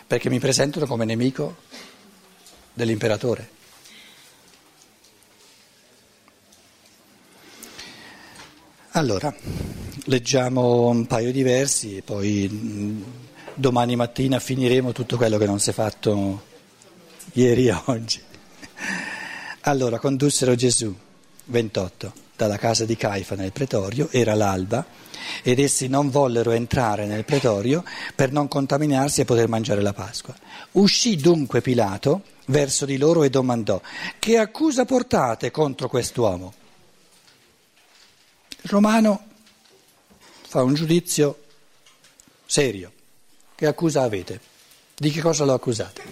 perché 0.06 0.28
mi 0.28 0.40
presentano 0.40 0.86
come 0.86 1.04
nemico 1.04 1.56
dell'imperatore. 2.74 3.58
Allora, 8.94 9.32
leggiamo 10.06 10.88
un 10.88 11.06
paio 11.06 11.30
di 11.30 11.44
versi 11.44 11.98
e 11.98 12.02
poi 12.02 12.48
mm, 12.50 13.02
domani 13.54 13.94
mattina 13.94 14.40
finiremo 14.40 14.90
tutto 14.90 15.16
quello 15.16 15.38
che 15.38 15.46
non 15.46 15.60
si 15.60 15.70
è 15.70 15.72
fatto 15.72 16.42
ieri 17.34 17.68
e 17.68 17.76
oggi. 17.86 18.20
Allora, 19.60 20.00
condussero 20.00 20.56
Gesù, 20.56 20.92
28, 21.44 22.12
dalla 22.40 22.56
casa 22.56 22.86
di 22.86 22.96
Caifa 22.96 23.34
nel 23.34 23.52
pretorio, 23.52 24.08
era 24.10 24.34
l'alba 24.34 24.86
ed 25.42 25.58
essi 25.58 25.88
non 25.88 26.08
vollero 26.08 26.52
entrare 26.52 27.04
nel 27.04 27.26
pretorio 27.26 27.84
per 28.14 28.32
non 28.32 28.48
contaminarsi 28.48 29.20
e 29.20 29.24
poter 29.26 29.46
mangiare 29.46 29.82
la 29.82 29.92
Pasqua. 29.92 30.34
Uscì 30.72 31.16
dunque 31.16 31.60
Pilato 31.60 32.22
verso 32.46 32.86
di 32.86 32.96
loro 32.96 33.24
e 33.24 33.30
domandò, 33.30 33.78
che 34.18 34.38
accusa 34.38 34.86
portate 34.86 35.50
contro 35.50 35.88
quest'uomo? 35.88 36.54
Il 38.62 38.70
romano 38.70 39.24
fa 40.48 40.62
un 40.62 40.72
giudizio 40.72 41.42
serio. 42.46 42.90
Che 43.54 43.66
accusa 43.66 44.02
avete? 44.02 44.40
Di 44.96 45.10
che 45.10 45.20
cosa 45.20 45.44
lo 45.44 45.52
accusate? 45.52 46.02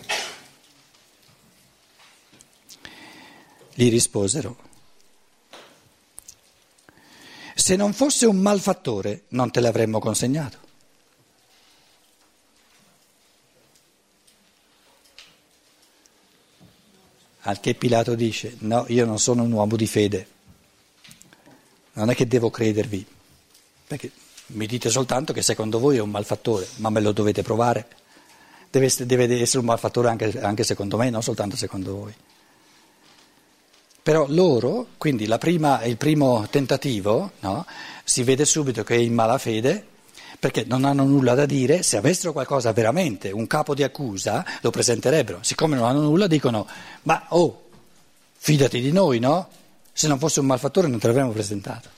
Gli 3.73 3.89
risposero 3.89 4.68
se 7.69 7.77
non 7.77 7.93
fosse 7.93 8.25
un 8.25 8.39
malfattore 8.39 9.25
non 9.29 9.51
te 9.51 9.61
l'avremmo 9.61 9.99
consegnato. 9.99 10.57
Al 17.41 17.61
che 17.61 17.75
Pilato 17.75 18.15
dice, 18.15 18.57
no, 18.61 18.87
io 18.89 19.05
non 19.05 19.19
sono 19.19 19.43
un 19.43 19.53
uomo 19.53 19.77
di 19.77 19.87
fede, 19.87 20.27
non 21.93 22.09
è 22.09 22.15
che 22.15 22.27
devo 22.27 22.49
credervi, 22.49 23.05
perché 23.87 24.13
mi 24.47 24.65
dite 24.65 24.89
soltanto 24.89 25.35
che 25.35 25.43
secondo 25.43 25.79
voi 25.79 25.99
è 25.99 26.01
un 26.01 26.09
malfattore, 26.09 26.67
ma 26.77 26.89
me 26.89 27.03
lo 27.03 27.13
dovete 27.13 27.43
provare. 27.43 27.87
Deve 28.71 28.87
essere, 28.87 29.59
un 29.59 29.67
malfattore 29.67 30.09
anche, 30.09 30.41
anche 30.41 30.65
secondo 30.65 30.97
me, 30.97 31.11
non 31.11 31.23
soltanto 31.23 31.55
secondo 31.55 31.95
voi. 31.97 32.15
Però 34.09 34.25
loro, 34.27 34.87
quindi 34.97 35.29
prima, 35.39 35.85
il 35.85 35.99
primo 35.99 36.47
tentativo, 36.49 37.33
no, 37.41 37.67
si 38.03 38.23
vede 38.23 38.47
subito 38.47 38.83
che 38.83 38.95
è 38.95 38.99
in 38.99 39.13
malafede 39.13 39.87
perché 40.39 40.65
non 40.67 40.87
hanno 40.87 41.05
nulla 41.05 41.35
da 41.35 41.45
dire, 41.45 41.83
se 41.83 41.99
avessero 41.99 42.33
qualcosa 42.33 42.73
veramente, 42.73 43.31
un 43.33 43.47
capo 43.47 43.75
di 43.75 43.83
accusa, 43.83 44.47
lo 44.63 44.71
presenterebbero. 44.71 45.41
Siccome 45.43 45.77
non 45.77 45.85
hanno 45.85 46.01
nulla 46.01 46.27
dicono, 46.27 46.67
ma 47.03 47.23
oh, 47.29 47.65
fidati 48.35 48.81
di 48.81 48.93
noi, 48.93 49.19
no? 49.19 49.47
Se 49.93 50.09
non 50.09 50.19
fosse 50.19 50.41
un 50.41 50.47
malfattore 50.47 50.89
non 50.89 50.99
te 50.99 51.07
l'avremmo 51.09 51.33
presentato. 51.33 51.91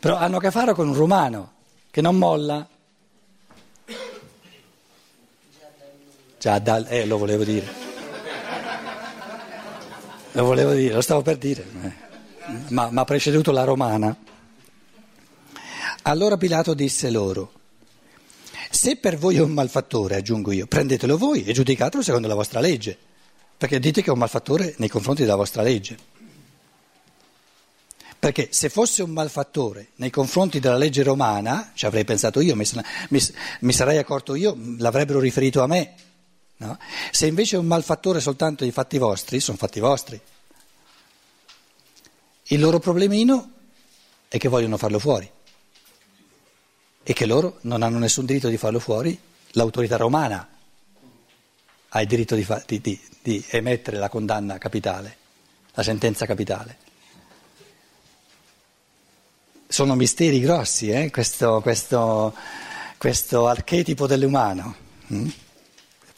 Però 0.00 0.16
hanno 0.16 0.38
a 0.38 0.40
che 0.40 0.50
fare 0.50 0.72
con 0.72 0.88
un 0.88 0.94
romano 0.94 1.52
che 1.90 2.00
non 2.00 2.16
molla. 2.16 2.66
Già 6.38 6.58
dal, 6.60 6.86
eh, 6.88 7.04
lo 7.04 7.18
volevo 7.18 7.44
dire. 7.44 7.77
Lo 10.32 10.44
volevo 10.44 10.72
dire, 10.72 10.94
lo 10.94 11.00
stavo 11.00 11.22
per 11.22 11.38
dire, 11.38 11.66
ma 12.68 12.90
mi 12.90 12.98
ha 12.98 13.04
preceduto 13.04 13.50
la 13.50 13.64
romana. 13.64 14.16
Allora 16.02 16.36
Pilato 16.36 16.74
disse 16.74 17.10
loro, 17.10 17.52
se 18.70 18.96
per 18.96 19.16
voi 19.16 19.36
è 19.36 19.40
un 19.40 19.52
malfattore, 19.52 20.16
aggiungo 20.16 20.52
io, 20.52 20.66
prendetelo 20.66 21.16
voi 21.16 21.44
e 21.44 21.52
giudicatelo 21.52 22.02
secondo 22.02 22.28
la 22.28 22.34
vostra 22.34 22.60
legge, 22.60 22.96
perché 23.56 23.80
dite 23.80 24.02
che 24.02 24.08
è 24.08 24.12
un 24.12 24.18
malfattore 24.18 24.74
nei 24.78 24.88
confronti 24.88 25.22
della 25.22 25.36
vostra 25.36 25.62
legge. 25.62 25.96
Perché 28.18 28.48
se 28.50 28.68
fosse 28.68 29.02
un 29.02 29.10
malfattore 29.10 29.90
nei 29.96 30.10
confronti 30.10 30.58
della 30.60 30.76
legge 30.76 31.02
romana, 31.02 31.70
ci 31.74 31.86
avrei 31.86 32.04
pensato 32.04 32.40
io, 32.40 32.56
mi, 32.56 32.64
mi, 33.10 33.20
mi 33.60 33.72
sarei 33.72 33.98
accorto 33.98 34.34
io, 34.34 34.56
l'avrebbero 34.78 35.20
riferito 35.20 35.62
a 35.62 35.66
me. 35.66 35.94
No? 36.58 36.78
Se 37.10 37.26
invece 37.26 37.56
è 37.56 37.58
un 37.58 37.66
malfattore 37.66 38.20
soltanto 38.20 38.64
di 38.64 38.72
fatti 38.72 38.98
vostri, 38.98 39.40
sono 39.40 39.56
fatti 39.56 39.80
vostri. 39.80 40.20
Il 42.50 42.60
loro 42.60 42.78
problemino 42.78 43.50
è 44.28 44.38
che 44.38 44.48
vogliono 44.48 44.76
farlo 44.76 44.98
fuori 44.98 45.30
e 47.02 47.12
che 47.12 47.26
loro 47.26 47.58
non 47.62 47.82
hanno 47.82 47.98
nessun 47.98 48.24
diritto 48.24 48.48
di 48.48 48.56
farlo 48.56 48.80
fuori, 48.80 49.18
l'autorità 49.52 49.96
romana 49.96 50.46
ha 51.90 52.00
il 52.00 52.06
diritto 52.06 52.34
di, 52.34 52.44
fa- 52.44 52.62
di, 52.66 52.80
di, 52.80 53.00
di 53.22 53.44
emettere 53.48 53.98
la 53.98 54.08
condanna 54.08 54.58
capitale, 54.58 55.16
la 55.72 55.82
sentenza 55.82 56.26
capitale. 56.26 56.76
Sono 59.66 59.94
misteri 59.94 60.40
grossi, 60.40 60.90
eh? 60.90 61.10
questo, 61.10 61.60
questo, 61.60 62.34
questo 62.96 63.46
archetipo 63.46 64.06
dell'umano. 64.06 64.74
Mm? 65.12 65.28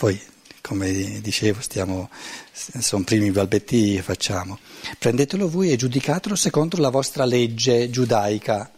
Poi 0.00 0.18
come 0.62 1.20
dicevo, 1.20 1.60
stiamo, 1.60 2.08
sono 2.52 3.04
primi 3.04 3.30
balbetti 3.30 3.96
che 3.96 4.02
facciamo. 4.02 4.58
Prendetelo 4.98 5.46
voi 5.46 5.72
e 5.72 5.76
giudicatelo 5.76 6.34
secondo 6.36 6.78
la 6.78 6.88
vostra 6.88 7.26
legge 7.26 7.90
giudaica 7.90 8.72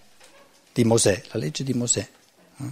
di 0.72 0.82
Mosè, 0.82 1.22
la 1.30 1.38
legge 1.38 1.62
di 1.62 1.74
Mosè. 1.74 2.08
Eh? 2.58 2.64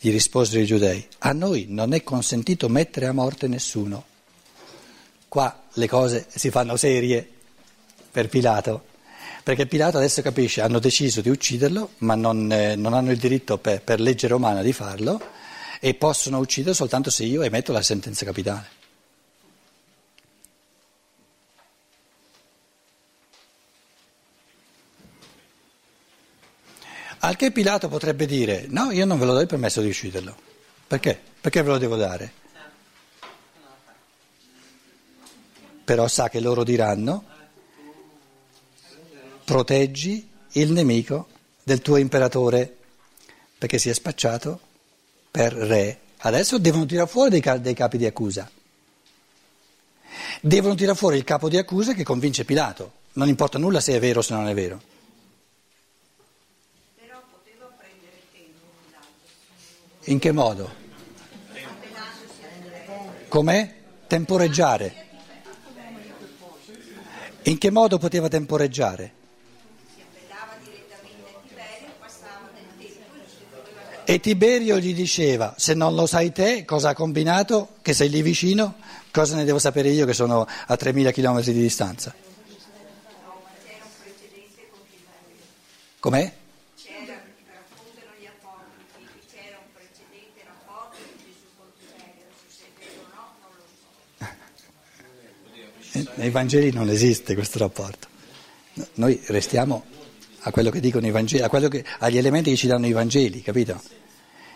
Gli 0.00 0.10
risposero 0.10 0.60
i 0.60 0.66
giudei, 0.66 1.06
a 1.18 1.30
noi 1.30 1.66
non 1.68 1.92
è 1.92 2.02
consentito 2.02 2.68
mettere 2.68 3.06
a 3.06 3.12
morte 3.12 3.46
nessuno. 3.46 4.04
Qua 5.28 5.66
le 5.74 5.86
cose 5.86 6.26
si 6.34 6.50
fanno 6.50 6.74
serie 6.74 7.24
per 8.10 8.28
Pilato, 8.28 8.86
perché 9.44 9.66
Pilato 9.66 9.98
adesso 9.98 10.20
capisce, 10.20 10.62
hanno 10.62 10.80
deciso 10.80 11.20
di 11.20 11.28
ucciderlo, 11.28 11.90
ma 11.98 12.16
non, 12.16 12.50
eh, 12.50 12.74
non 12.74 12.92
hanno 12.92 13.12
il 13.12 13.18
diritto 13.18 13.56
per, 13.56 13.82
per 13.82 14.00
legge 14.00 14.26
romana 14.26 14.62
di 14.62 14.72
farlo 14.72 15.38
e 15.80 15.94
possono 15.94 16.38
uccidere 16.38 16.74
soltanto 16.74 17.10
se 17.10 17.24
io 17.24 17.42
emetto 17.42 17.72
la 17.72 17.82
sentenza 17.82 18.24
capitale. 18.24 18.78
Al 27.22 27.36
che 27.36 27.50
Pilato 27.50 27.88
potrebbe 27.88 28.26
dire, 28.26 28.66
no, 28.68 28.90
io 28.92 29.04
non 29.04 29.18
ve 29.18 29.24
lo 29.24 29.34
do 29.34 29.40
il 29.40 29.46
permesso 29.46 29.80
di 29.80 29.88
ucciderlo. 29.88 30.34
Perché? 30.86 31.20
Perché 31.40 31.62
ve 31.62 31.68
lo 31.68 31.78
devo 31.78 31.96
dare? 31.96 32.32
Però 35.84 36.08
sa 36.08 36.28
che 36.28 36.40
loro 36.40 36.62
diranno, 36.62 37.24
proteggi 39.44 40.30
il 40.52 40.72
nemico 40.72 41.28
del 41.62 41.80
tuo 41.82 41.96
imperatore, 41.96 42.76
perché 43.58 43.78
si 43.78 43.90
è 43.90 43.92
spacciato 43.92 44.68
per 45.30 45.52
re. 45.52 45.98
Adesso 46.18 46.58
devono 46.58 46.86
tirare 46.86 47.08
fuori 47.08 47.30
dei, 47.30 47.60
dei 47.60 47.74
capi 47.74 47.96
di 47.96 48.06
accusa. 48.06 48.50
Devono 50.40 50.74
tirare 50.74 50.96
fuori 50.96 51.16
il 51.16 51.24
capo 51.24 51.48
di 51.48 51.56
accusa 51.56 51.92
che 51.92 52.02
convince 52.02 52.44
Pilato. 52.44 52.92
Non 53.12 53.28
importa 53.28 53.58
nulla 53.58 53.80
se 53.80 53.94
è 53.94 54.00
vero 54.00 54.20
o 54.20 54.22
se 54.22 54.34
non 54.34 54.48
è 54.48 54.54
vero. 54.54 54.80
Però 56.96 57.22
poteva 57.30 57.72
prendere 57.76 58.22
tempo. 58.32 58.60
In 60.04 60.18
che 60.18 60.32
modo? 60.32 60.70
Com'è? 63.28 63.74
Temporeggiare. 64.06 65.08
In 67.42 67.58
che 67.58 67.70
modo 67.70 67.98
poteva 67.98 68.28
temporeggiare? 68.28 69.12
E 74.10 74.18
Tiberio 74.18 74.80
gli 74.80 74.92
diceva, 74.92 75.54
se 75.56 75.72
non 75.72 75.94
lo 75.94 76.04
sai 76.04 76.32
te, 76.32 76.64
cosa 76.64 76.88
ha 76.88 76.94
combinato, 76.94 77.76
che 77.80 77.92
sei 77.92 78.10
lì 78.10 78.22
vicino, 78.22 78.74
cosa 79.12 79.36
ne 79.36 79.44
devo 79.44 79.60
sapere 79.60 79.90
io 79.90 80.04
che 80.04 80.14
sono 80.14 80.40
a 80.40 80.74
3.000 80.74 81.12
km 81.12 81.40
di 81.42 81.52
distanza? 81.52 82.12
Com'è? 86.00 86.32
Nei 96.16 96.30
Vangeli 96.30 96.72
non 96.72 96.88
esiste 96.88 97.34
questo 97.34 97.60
rapporto. 97.60 98.08
Noi 98.94 99.22
restiamo 99.26 99.84
a 100.40 100.50
quello 100.50 100.70
che 100.70 100.80
dicono 100.80 101.06
i 101.06 101.10
Vangeli, 101.10 101.48
che, 101.68 101.84
agli 101.98 102.18
elementi 102.18 102.50
che 102.50 102.56
ci 102.56 102.66
danno 102.66 102.86
i 102.86 102.92
Vangeli, 102.92 103.42
capito? 103.42 103.80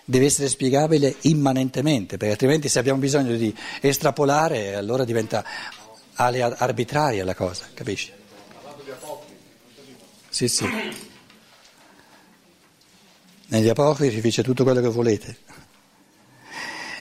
deve 0.04 0.26
essere 0.26 0.48
spiegabile 0.48 1.16
immanentemente, 1.22 2.16
perché 2.16 2.32
altrimenti 2.32 2.68
se 2.68 2.78
abbiamo 2.78 3.00
bisogno 3.00 3.34
di 3.36 3.54
estrapolare 3.80 4.74
allora 4.74 5.04
diventa 5.04 5.44
arbitraria 6.16 7.24
la 7.24 7.34
cosa, 7.34 7.66
capisci? 7.72 8.12
Sì, 10.28 10.48
sì. 10.48 10.68
Negli 13.46 13.68
apocrifi 13.68 14.30
c'è 14.30 14.42
tutto 14.42 14.64
quello 14.64 14.80
che 14.80 14.88
volete. 14.88 15.38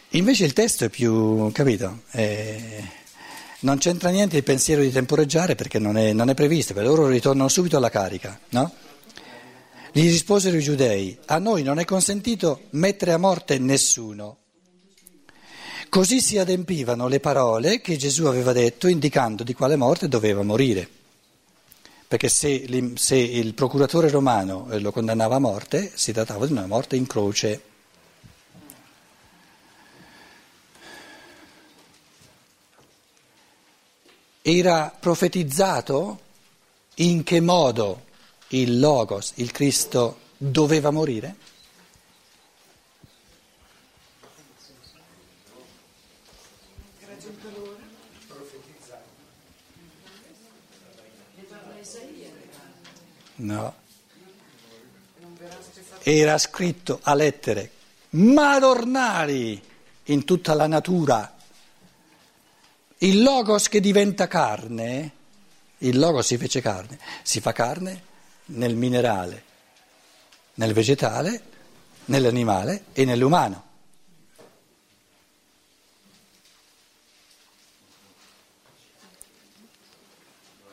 Invece 0.10 0.46
il 0.46 0.54
testo 0.54 0.86
è 0.86 0.90
più, 0.90 1.52
capito? 1.52 2.04
Eh, 2.12 2.84
non 3.64 3.78
c'entra 3.78 4.10
niente 4.10 4.38
il 4.38 4.44
pensiero 4.44 4.82
di 4.82 4.92
temporeggiare 4.92 5.56
perché 5.56 5.80
non 5.80 5.98
è, 5.98 6.14
non 6.14 6.30
è 6.30 6.34
previsto, 6.34 6.74
per 6.74 6.86
loro 6.86 7.08
ritornano 7.08 7.50
subito 7.50 7.78
alla 7.78 7.90
carica, 7.90 8.40
no? 8.50 8.72
Gli 9.92 10.10
risposero 10.10 10.58
i 10.58 10.62
giudei, 10.62 11.18
a 11.28 11.38
noi 11.38 11.62
non 11.64 11.80
è 11.80 11.86
consentito 11.86 12.64
mettere 12.72 13.14
a 13.14 13.18
morte 13.18 13.60
nessuno. 13.60 14.38
Così 15.88 16.20
si 16.20 16.40
adempivano 16.40 17.08
le 17.08 17.20
parole 17.20 17.80
che 17.80 17.98
Gesù 17.98 18.26
aveva 18.26 18.52
detto 18.52 18.88
indicando 18.88 19.44
di 19.44 19.54
quale 19.54 19.76
morte 19.76 20.08
doveva 20.08 20.42
morire. 20.42 20.90
Perché 22.08 22.30
se, 22.30 22.94
se 22.96 23.16
il 23.16 23.54
procuratore 23.54 24.10
romano 24.10 24.68
lo 24.72 24.92
condannava 24.92 25.36
a 25.36 25.40
morte, 25.40 25.92
si 25.94 26.12
trattava 26.12 26.48
di 26.48 26.52
una 26.52 26.66
morte 26.66 26.96
in 26.96 27.06
croce. 27.06 27.62
Era 34.46 34.94
profetizzato 35.00 36.20
in 36.96 37.24
che 37.24 37.40
modo 37.40 38.08
il 38.50 38.78
Logos, 38.78 39.32
il 39.36 39.52
Cristo, 39.52 40.20
doveva 40.36 40.92
morire? 40.92 41.36
No. 53.36 53.74
Era 56.04 56.38
scritto 56.38 57.00
a 57.02 57.14
lettere 57.14 57.72
madornali 58.10 59.62
in 60.04 60.26
tutta 60.26 60.54
la 60.54 60.68
natura. 60.68 61.34
Il 63.04 63.22
logos 63.22 63.68
che 63.68 63.82
diventa 63.82 64.28
carne, 64.30 65.12
il 65.80 66.00
logos 66.00 66.26
si 66.26 66.38
fece 66.38 66.62
carne, 66.62 66.98
si 67.22 67.42
fa 67.42 67.52
carne 67.52 68.02
nel 68.46 68.78
minerale, 68.78 69.44
nel 70.54 70.72
vegetale, 70.72 71.44
nell'animale 72.06 72.86
e 72.94 73.04
nell'umano. 73.04 73.64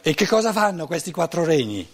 E 0.00 0.14
che 0.14 0.26
cosa 0.28 0.52
fanno 0.52 0.86
questi 0.86 1.10
quattro 1.10 1.44
regni? 1.44 1.84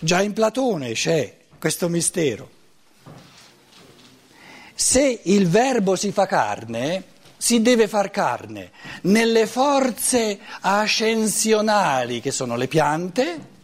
Già 0.00 0.22
in 0.22 0.32
Platone 0.32 0.92
c'è 0.92 1.36
questo 1.56 1.88
mistero. 1.88 2.50
Se 4.74 5.20
il 5.22 5.48
verbo 5.48 5.94
si 5.94 6.10
fa 6.10 6.26
carne, 6.26 7.14
si 7.36 7.60
deve 7.62 7.88
far 7.88 8.10
carne 8.10 8.70
nelle 9.02 9.46
forze 9.46 10.38
ascensionali 10.60 12.20
che 12.20 12.30
sono 12.30 12.56
le 12.56 12.68
piante, 12.68 13.54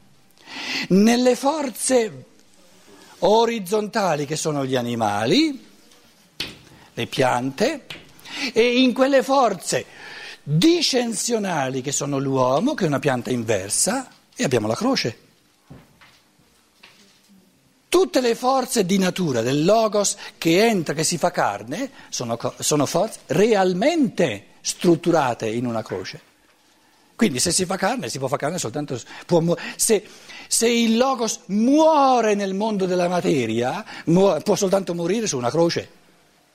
nelle 0.88 1.35
forze 1.37 2.24
orizzontali 3.20 4.26
che 4.26 4.37
sono 4.37 4.64
gli 4.64 4.76
animali, 4.76 5.66
le 6.94 7.06
piante, 7.06 7.87
e 8.52 8.80
in 8.80 8.92
quelle 8.92 9.22
forze 9.22 9.85
discensionali 10.42 11.82
che 11.82 11.92
sono 11.92 12.18
l'uomo, 12.18 12.74
che 12.74 12.85
è 12.85 12.88
una 12.88 12.98
pianta 12.98 13.30
inversa, 13.30 14.08
e 14.35 14.44
abbiamo 14.44 14.66
la 14.66 14.74
croce. 14.74 15.21
Tutte 17.92 18.22
le 18.22 18.35
forze 18.35 18.87
di 18.87 18.96
natura 18.96 19.42
del 19.42 19.66
Logos 19.66 20.16
che 20.38 20.64
entra, 20.64 20.94
che 20.94 21.05
si 21.05 21.18
fa 21.18 21.31
carne, 21.31 21.90
sono, 22.09 22.38
sono 22.59 22.87
forze 22.87 23.18
realmente 23.26 24.46
strutturate 24.62 25.46
in 25.46 25.66
una 25.66 25.83
croce. 25.83 26.18
Quindi 27.14 27.38
se 27.38 27.50
si 27.50 27.66
fa 27.66 27.76
carne, 27.76 28.09
si 28.09 28.16
può 28.16 28.28
fare 28.28 28.40
carne 28.40 28.59
soltanto... 28.59 28.98
Può, 29.26 29.42
se, 29.76 30.09
se, 30.46 30.68
il 30.70 30.96
Logos 30.96 31.40
muore 31.48 32.35
nel 32.35 32.55
mondo 32.55 32.87
della 32.87 33.09
materia, 33.09 33.85
muore, 34.07 34.40
può 34.40 34.55
soltanto 34.55 34.94
morire 34.94 35.26
su 35.26 35.37
una 35.37 35.50
croce, 35.50 35.87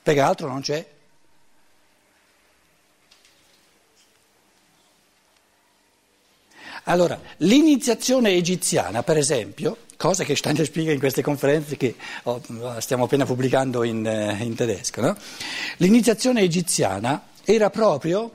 perché 0.02 0.20
altro 0.20 0.48
non 0.48 0.60
c'è. 0.60 0.84
Allora, 6.82 7.16
l'iniziazione 7.36 8.30
egiziana, 8.30 9.04
per 9.04 9.18
esempio, 9.18 9.86
cosa 9.98 10.22
che 10.22 10.36
Steiner 10.36 10.64
spiega 10.64 10.92
in 10.92 11.00
queste 11.00 11.22
conferenze 11.22 11.76
che 11.76 11.96
oh, 12.22 12.40
stiamo 12.78 13.04
appena 13.04 13.26
pubblicando 13.26 13.82
in, 13.82 14.06
eh, 14.06 14.38
in 14.44 14.54
tedesco, 14.54 15.00
no? 15.00 15.16
l'iniziazione 15.78 16.40
egiziana 16.40 17.26
era 17.44 17.68
proprio 17.68 18.30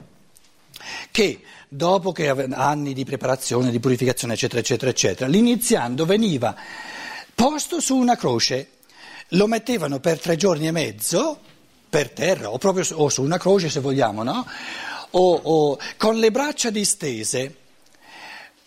che 1.10 1.40
dopo 1.70 2.12
che 2.12 2.30
anni 2.30 2.94
di 2.94 3.06
preparazione, 3.06 3.72
di 3.72 3.80
purificazione, 3.80 4.34
eccetera, 4.34 4.60
eccetera, 4.60 4.92
eccetera, 4.92 5.30
l'iniziando 5.30 6.06
veniva 6.06 6.54
posto 7.34 7.80
su 7.80 7.96
una 7.96 8.18
croce, 8.18 8.70
lo 9.30 9.48
mettevano 9.48 10.02
per 10.02 10.20
tre 10.20 10.36
giorni 10.36 10.68
e 10.68 10.72
mezzo 10.72 11.40
per 11.90 12.10
terra 12.10 12.52
o 12.52 12.58
proprio 12.58 12.86
o 12.96 13.08
su 13.08 13.24
una 13.24 13.38
croce 13.38 13.70
se 13.70 13.80
vogliamo, 13.80 14.22
no? 14.24 14.46
o, 15.12 15.34
o 15.34 15.80
con 15.96 16.18
le 16.18 16.30
braccia 16.30 16.70
distese 16.70 17.56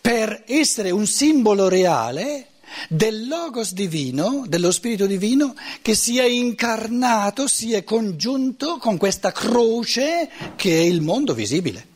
per 0.01 0.45
essere 0.47 0.91
un 0.91 1.07
simbolo 1.07 1.69
reale 1.69 2.47
del 2.89 3.27
Logos 3.27 3.73
divino, 3.73 4.45
dello 4.47 4.71
Spirito 4.71 5.07
divino, 5.07 5.55
che 5.83 5.95
si 5.95 6.19
è 6.19 6.25
incarnato, 6.25 7.47
si 7.47 7.73
è 7.73 7.85
congiunto 7.85 8.79
con 8.79 8.97
questa 8.97 9.33
croce 9.33 10.29
che 10.57 10.79
è 10.79 10.83
il 10.83 11.01
mondo 11.01 11.35
visibile. 11.35 11.95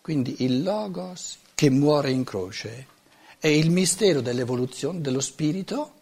Quindi 0.00 0.36
il 0.38 0.62
Logos 0.62 1.38
che 1.54 1.70
muore 1.70 2.10
in 2.10 2.24
croce 2.24 2.86
è 3.38 3.48
il 3.48 3.70
mistero 3.70 4.20
dell'evoluzione 4.20 5.00
dello 5.00 5.20
Spirito 5.20 5.92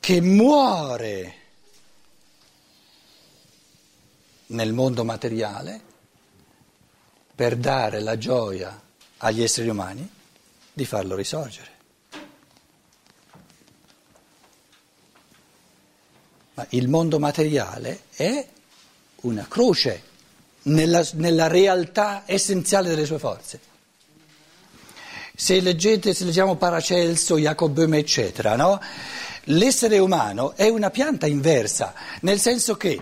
che 0.00 0.20
muore 0.20 1.34
nel 4.50 4.72
mondo 4.72 5.04
materiale 5.04 5.80
per 7.34 7.56
dare 7.56 8.00
la 8.00 8.18
gioia 8.18 8.80
agli 9.18 9.42
esseri 9.42 9.68
umani 9.68 10.08
di 10.72 10.84
farlo 10.84 11.14
risorgere. 11.14 11.78
Ma 16.54 16.66
il 16.70 16.88
mondo 16.88 17.18
materiale 17.18 18.02
è 18.14 18.46
una 19.22 19.46
croce 19.48 20.02
nella, 20.62 21.06
nella 21.14 21.46
realtà 21.46 22.24
essenziale 22.26 22.88
delle 22.88 23.06
sue 23.06 23.18
forze. 23.18 23.60
Se 25.34 25.60
leggete, 25.60 26.12
se 26.12 26.24
leggiamo 26.24 26.56
Paracelso, 26.56 27.38
Jacob 27.38 27.72
Böhme, 27.72 27.98
eccetera, 27.98 28.56
no? 28.56 28.78
l'essere 29.44 29.98
umano 29.98 30.54
è 30.54 30.68
una 30.68 30.90
pianta 30.90 31.26
inversa, 31.26 31.94
nel 32.20 32.38
senso 32.38 32.76
che 32.76 33.00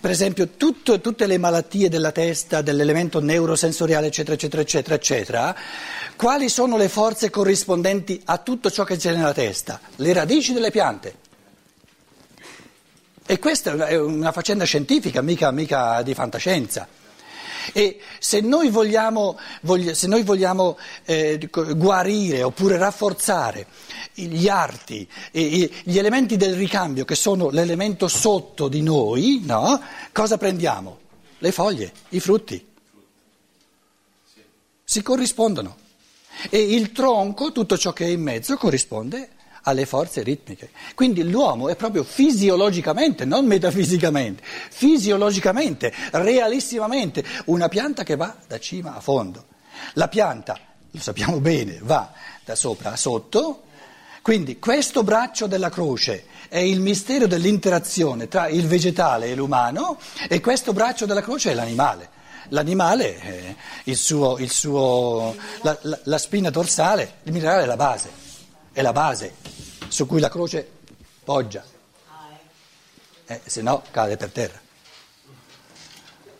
per 0.00 0.10
esempio 0.10 0.48
tutto, 0.56 1.00
tutte 1.00 1.26
le 1.26 1.38
malattie 1.38 1.88
della 1.88 2.10
testa, 2.10 2.62
dell'elemento 2.62 3.20
neurosensoriale, 3.20 4.06
eccetera, 4.06 4.34
eccetera, 4.34 4.62
eccetera, 4.62 4.94
eccetera, 4.94 5.56
quali 6.16 6.48
sono 6.48 6.76
le 6.76 6.88
forze 6.88 7.28
corrispondenti 7.28 8.20
a 8.24 8.38
tutto 8.38 8.70
ciò 8.70 8.84
che 8.84 8.96
c'è 8.96 9.14
nella 9.14 9.34
testa? 9.34 9.80
Le 9.96 10.12
radici 10.12 10.52
delle 10.52 10.70
piante. 10.70 11.14
E 13.26 13.38
questa 13.38 13.86
è 13.86 13.96
una 13.96 14.32
faccenda 14.32 14.64
scientifica, 14.64 15.22
mica, 15.22 15.50
mica 15.50 16.02
di 16.02 16.14
fantascienza. 16.14 16.88
E 17.72 18.00
se 18.18 18.40
noi 18.40 18.68
vogliamo, 18.70 19.38
se 19.92 20.06
noi 20.06 20.22
vogliamo 20.22 20.78
eh, 21.04 21.48
guarire 21.76 22.42
oppure 22.42 22.76
rafforzare 22.76 23.66
gli 24.14 24.48
arti, 24.48 25.08
gli 25.32 25.98
elementi 25.98 26.36
del 26.36 26.54
ricambio 26.54 27.04
che 27.04 27.14
sono 27.14 27.50
l'elemento 27.50 28.08
sotto 28.08 28.68
di 28.68 28.82
noi, 28.82 29.42
no? 29.44 29.80
cosa 30.12 30.36
prendiamo? 30.36 30.98
Le 31.38 31.52
foglie, 31.52 31.92
i 32.10 32.20
frutti. 32.20 32.66
Si 34.84 35.02
corrispondono. 35.02 35.76
E 36.48 36.58
il 36.58 36.92
tronco, 36.92 37.52
tutto 37.52 37.76
ciò 37.78 37.92
che 37.92 38.06
è 38.06 38.08
in 38.08 38.22
mezzo, 38.22 38.56
corrisponde 38.56 39.38
alle 39.70 39.86
forze 39.86 40.22
ritmiche. 40.22 40.70
Quindi 40.94 41.28
l'uomo 41.28 41.68
è 41.68 41.76
proprio 41.76 42.04
fisiologicamente, 42.04 43.24
non 43.24 43.46
metafisicamente, 43.46 44.42
fisiologicamente, 44.44 45.92
realissimamente, 46.12 47.24
una 47.46 47.68
pianta 47.68 48.02
che 48.02 48.16
va 48.16 48.36
da 48.46 48.58
cima 48.58 48.94
a 48.96 49.00
fondo. 49.00 49.46
La 49.94 50.08
pianta, 50.08 50.58
lo 50.90 51.00
sappiamo 51.00 51.40
bene, 51.40 51.78
va 51.82 52.12
da 52.44 52.54
sopra 52.54 52.92
a 52.92 52.96
sotto, 52.96 53.62
quindi 54.22 54.58
questo 54.58 55.02
braccio 55.02 55.46
della 55.46 55.70
croce 55.70 56.26
è 56.48 56.58
il 56.58 56.80
mistero 56.80 57.26
dell'interazione 57.26 58.28
tra 58.28 58.48
il 58.48 58.66
vegetale 58.66 59.28
e 59.28 59.34
l'umano 59.34 59.98
e 60.28 60.40
questo 60.40 60.72
braccio 60.72 61.06
della 61.06 61.22
croce 61.22 61.52
è 61.52 61.54
l'animale. 61.54 62.18
L'animale, 62.48 63.56
il 63.84 63.96
suo, 63.96 64.36
il 64.38 64.50
suo, 64.50 65.36
la, 65.62 65.78
la, 65.82 65.98
la 66.02 66.18
spina 66.18 66.50
dorsale, 66.50 67.18
il 67.22 67.32
minerale 67.32 67.62
è 67.62 67.66
la 67.66 67.76
base, 67.76 68.10
è 68.72 68.82
la 68.82 68.92
base 68.92 69.34
su 69.88 70.06
cui 70.06 70.20
la 70.20 70.28
croce 70.28 70.68
poggia, 71.24 71.64
eh, 73.26 73.40
se 73.44 73.62
no 73.62 73.82
cade 73.90 74.16
per 74.16 74.30
terra. 74.30 74.60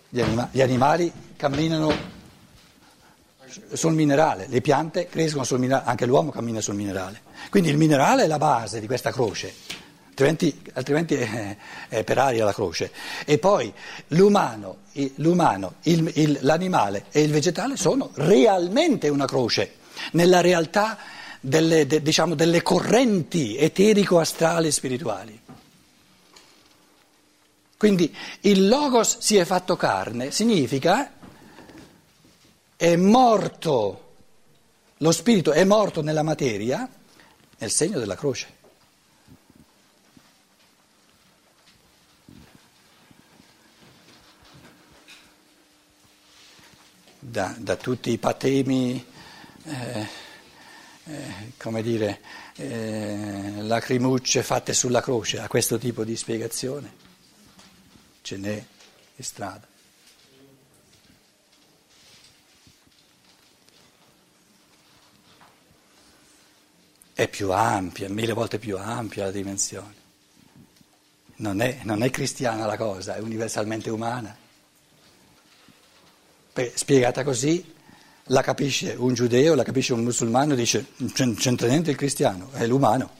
Gli, 0.08 0.20
anima, 0.20 0.48
gli 0.50 0.60
animali 0.60 1.12
camminano 1.36 2.18
sul 3.72 3.94
minerale, 3.94 4.46
le 4.48 4.60
piante 4.60 5.06
crescono 5.06 5.44
sul 5.44 5.58
minerale, 5.58 5.88
anche 5.88 6.06
l'uomo 6.06 6.30
cammina 6.30 6.60
sul 6.60 6.74
minerale. 6.74 7.22
Quindi 7.50 7.70
il 7.70 7.76
minerale 7.76 8.24
è 8.24 8.26
la 8.26 8.38
base 8.38 8.80
di 8.80 8.86
questa 8.86 9.10
croce, 9.12 9.52
altrimenti, 10.08 10.62
altrimenti 10.74 11.14
è, 11.14 11.56
è, 11.88 12.04
per 12.04 12.18
aria 12.18 12.44
la 12.44 12.52
croce. 12.52 12.92
E 13.24 13.38
poi 13.38 13.72
l'umano, 14.08 14.78
l'umano 15.16 15.74
il, 15.82 16.10
il, 16.14 16.38
l'animale 16.42 17.06
e 17.10 17.22
il 17.22 17.30
vegetale 17.30 17.76
sono 17.76 18.10
realmente 18.14 19.08
una 19.08 19.26
croce, 19.26 19.76
nella 20.12 20.40
realtà 20.40 20.98
delle, 21.40 21.86
de, 21.86 22.02
diciamo, 22.02 22.34
delle 22.34 22.62
correnti 22.62 23.56
eterico-astrali 23.56 24.68
e 24.68 24.72
spirituali. 24.72 25.40
Quindi 27.76 28.14
il 28.40 28.68
logos 28.68 29.18
si 29.18 29.36
è 29.36 29.44
fatto 29.46 29.74
carne 29.74 30.30
significa 30.32 31.14
è 32.76 32.94
morto, 32.96 34.14
lo 34.98 35.12
spirito 35.12 35.52
è 35.52 35.64
morto 35.64 36.02
nella 36.02 36.22
materia 36.22 36.88
nel 37.56 37.70
segno 37.70 37.98
della 37.98 38.16
croce. 38.16 38.58
Da, 47.18 47.54
da 47.56 47.76
tutti 47.76 48.10
i 48.10 48.18
patemi, 48.18 49.04
eh, 49.64 50.08
eh, 51.10 51.52
come 51.56 51.82
dire, 51.82 52.20
eh, 52.56 53.62
lacrimucce 53.62 54.42
fatte 54.42 54.72
sulla 54.72 55.00
croce, 55.00 55.40
a 55.40 55.48
questo 55.48 55.78
tipo 55.78 56.04
di 56.04 56.16
spiegazione 56.16 57.08
ce 58.22 58.36
n'è 58.36 58.64
in 59.16 59.24
strada. 59.24 59.68
è 67.20 67.28
più 67.28 67.52
ampia, 67.52 68.08
mille 68.08 68.32
volte 68.32 68.58
più 68.58 68.78
ampia 68.78 69.24
la 69.24 69.30
dimensione. 69.30 69.94
Non 71.36 71.60
è, 71.60 71.80
non 71.82 72.02
è 72.02 72.08
cristiana 72.08 72.64
la 72.64 72.78
cosa, 72.78 73.16
è 73.16 73.20
universalmente 73.20 73.90
umana. 73.90 74.34
Beh, 76.54 76.72
spiegata 76.74 77.22
così, 77.22 77.74
la 78.30 78.42
capisce 78.42 78.94
un 78.96 79.12
giudeo, 79.14 79.54
la 79.54 79.62
capisce 79.64 79.92
un 79.92 80.02
musulmano, 80.02 80.54
dice 80.54 80.86
c'entra 81.14 81.68
niente 81.68 81.90
il 81.90 81.96
cristiano, 81.96 82.50
è 82.52 82.66
l'umano. 82.66 83.18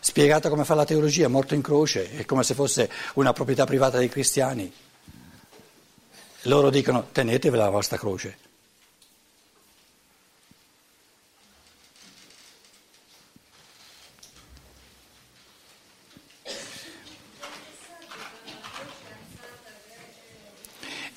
Spiegata 0.00 0.48
come 0.48 0.64
fa 0.64 0.74
la 0.74 0.84
teologia, 0.84 1.28
morto 1.28 1.54
in 1.54 1.62
croce, 1.62 2.10
è 2.10 2.24
come 2.24 2.42
se 2.42 2.54
fosse 2.54 2.90
una 3.14 3.32
proprietà 3.32 3.64
privata 3.64 3.98
dei 3.98 4.08
cristiani. 4.08 4.72
Loro 6.42 6.70
dicono 6.70 7.08
tenetevela 7.10 7.64
la 7.64 7.70
vostra 7.70 7.96
croce. 7.96 8.44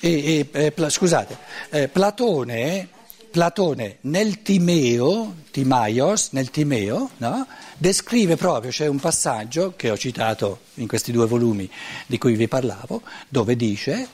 E, 0.02 0.48
e, 0.50 0.72
eh, 0.74 0.90
scusate, 0.90 1.36
eh, 1.68 1.88
Platone, 1.88 2.88
Platone, 3.30 3.98
nel 4.02 4.42
Timeo, 4.42 5.36
Timaios, 5.50 6.30
nel 6.32 6.50
Timeo, 6.50 7.10
no? 7.18 7.46
descrive 7.76 8.36
proprio, 8.36 8.70
c'è 8.70 8.86
un 8.86 8.98
passaggio 8.98 9.74
che 9.76 9.90
ho 9.90 9.96
citato 9.96 10.60
in 10.74 10.88
questi 10.88 11.12
due 11.12 11.26
volumi 11.26 11.70
di 12.06 12.18
cui 12.18 12.34
vi 12.34 12.48
parlavo, 12.48 13.02
dove 13.28 13.56
dice 13.56 14.08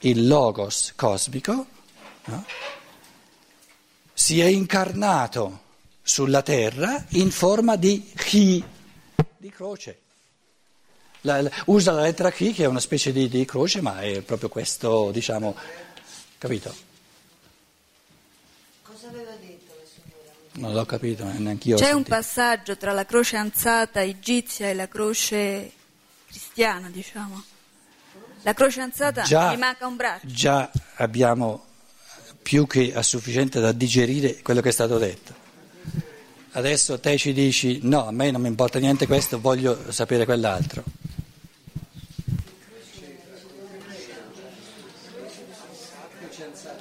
il 0.00 0.26
logos 0.26 0.92
cosmico 0.96 1.66
no? 2.24 2.44
si 4.14 4.40
è 4.40 4.46
incarnato 4.46 5.68
sulla 6.02 6.42
terra 6.42 7.04
in 7.10 7.30
forma 7.30 7.76
di 7.76 8.12
chi, 8.16 8.62
di 9.36 9.50
croce. 9.50 9.98
La, 11.22 11.42
la, 11.42 11.50
usa 11.66 11.92
la 11.92 12.02
lettera 12.02 12.30
Chi 12.30 12.52
che 12.52 12.64
è 12.64 12.66
una 12.66 12.80
specie 12.80 13.12
di, 13.12 13.28
di, 13.28 13.44
croce, 13.44 13.80
ma 13.80 14.00
è 14.00 14.22
proprio 14.22 14.48
questo, 14.48 15.10
diciamo, 15.10 15.54
capito? 16.38 16.88
Cosa 19.10 19.22
aveva 19.22 19.36
detto 19.40 19.74
la 19.76 19.86
signora? 19.92 20.32
Non 20.52 20.72
l'ho 20.72 20.84
capito, 20.84 21.24
neanche 21.24 21.68
io. 21.68 21.76
C'è 21.76 21.90
un 21.90 22.04
passaggio 22.04 22.76
tra 22.76 22.92
la 22.92 23.04
croce 23.04 23.36
anzata 23.36 24.02
egizia 24.02 24.68
e 24.68 24.74
la 24.74 24.86
croce 24.86 25.72
cristiana, 26.28 26.88
diciamo. 26.88 27.42
La 28.42 28.54
croce 28.54 28.80
anzata 28.80 29.22
già, 29.22 29.52
gli 29.52 29.58
manca 29.58 29.86
un 29.86 29.96
braccio. 29.96 30.26
Già 30.28 30.70
abbiamo 30.96 31.64
più 32.40 32.66
che 32.66 32.94
a 32.94 33.02
sufficiente 33.02 33.60
da 33.60 33.72
digerire 33.72 34.40
quello 34.42 34.60
che 34.60 34.68
è 34.68 34.72
stato 34.72 34.96
detto. 34.96 35.34
Adesso 36.52 37.00
te 37.00 37.18
ci 37.18 37.32
dici 37.32 37.80
no, 37.82 38.06
a 38.06 38.12
me 38.12 38.30
non 38.30 38.40
mi 38.40 38.48
importa 38.48 38.78
niente 38.78 39.06
questo, 39.06 39.40
voglio 39.40 39.90
sapere 39.92 40.24
quell'altro. 40.24 40.84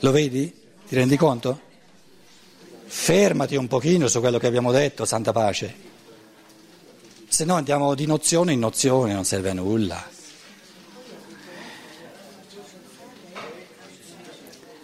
Lo 0.02 0.12
vedi? 0.12 0.54
Ti 0.88 0.96
rendi 0.96 1.18
conto? 1.18 1.68
Fermati 2.92 3.56
un 3.56 3.68
pochino 3.68 4.08
su 4.08 4.20
quello 4.20 4.40
che 4.40 4.48
abbiamo 4.48 4.72
detto, 4.72 5.06
santa 5.06 5.32
pace. 5.32 5.76
Se 7.28 7.46
no 7.46 7.54
andiamo 7.54 7.94
di 7.94 8.08
nozione 8.08 8.54
in 8.54 8.60
nozione, 8.60 9.14
non 9.14 9.26
serve 9.26 9.52
a 9.52 9.54
nulla. 9.54 10.04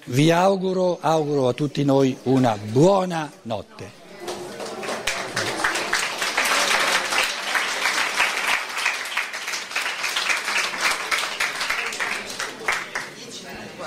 Vi 0.05 0.29
auguro, 0.29 0.99
auguro 1.01 1.47
a 1.47 1.53
tutti 1.53 1.83
noi 1.83 2.15
una 2.23 2.55
buona 2.55 3.31
notte. 3.41 4.04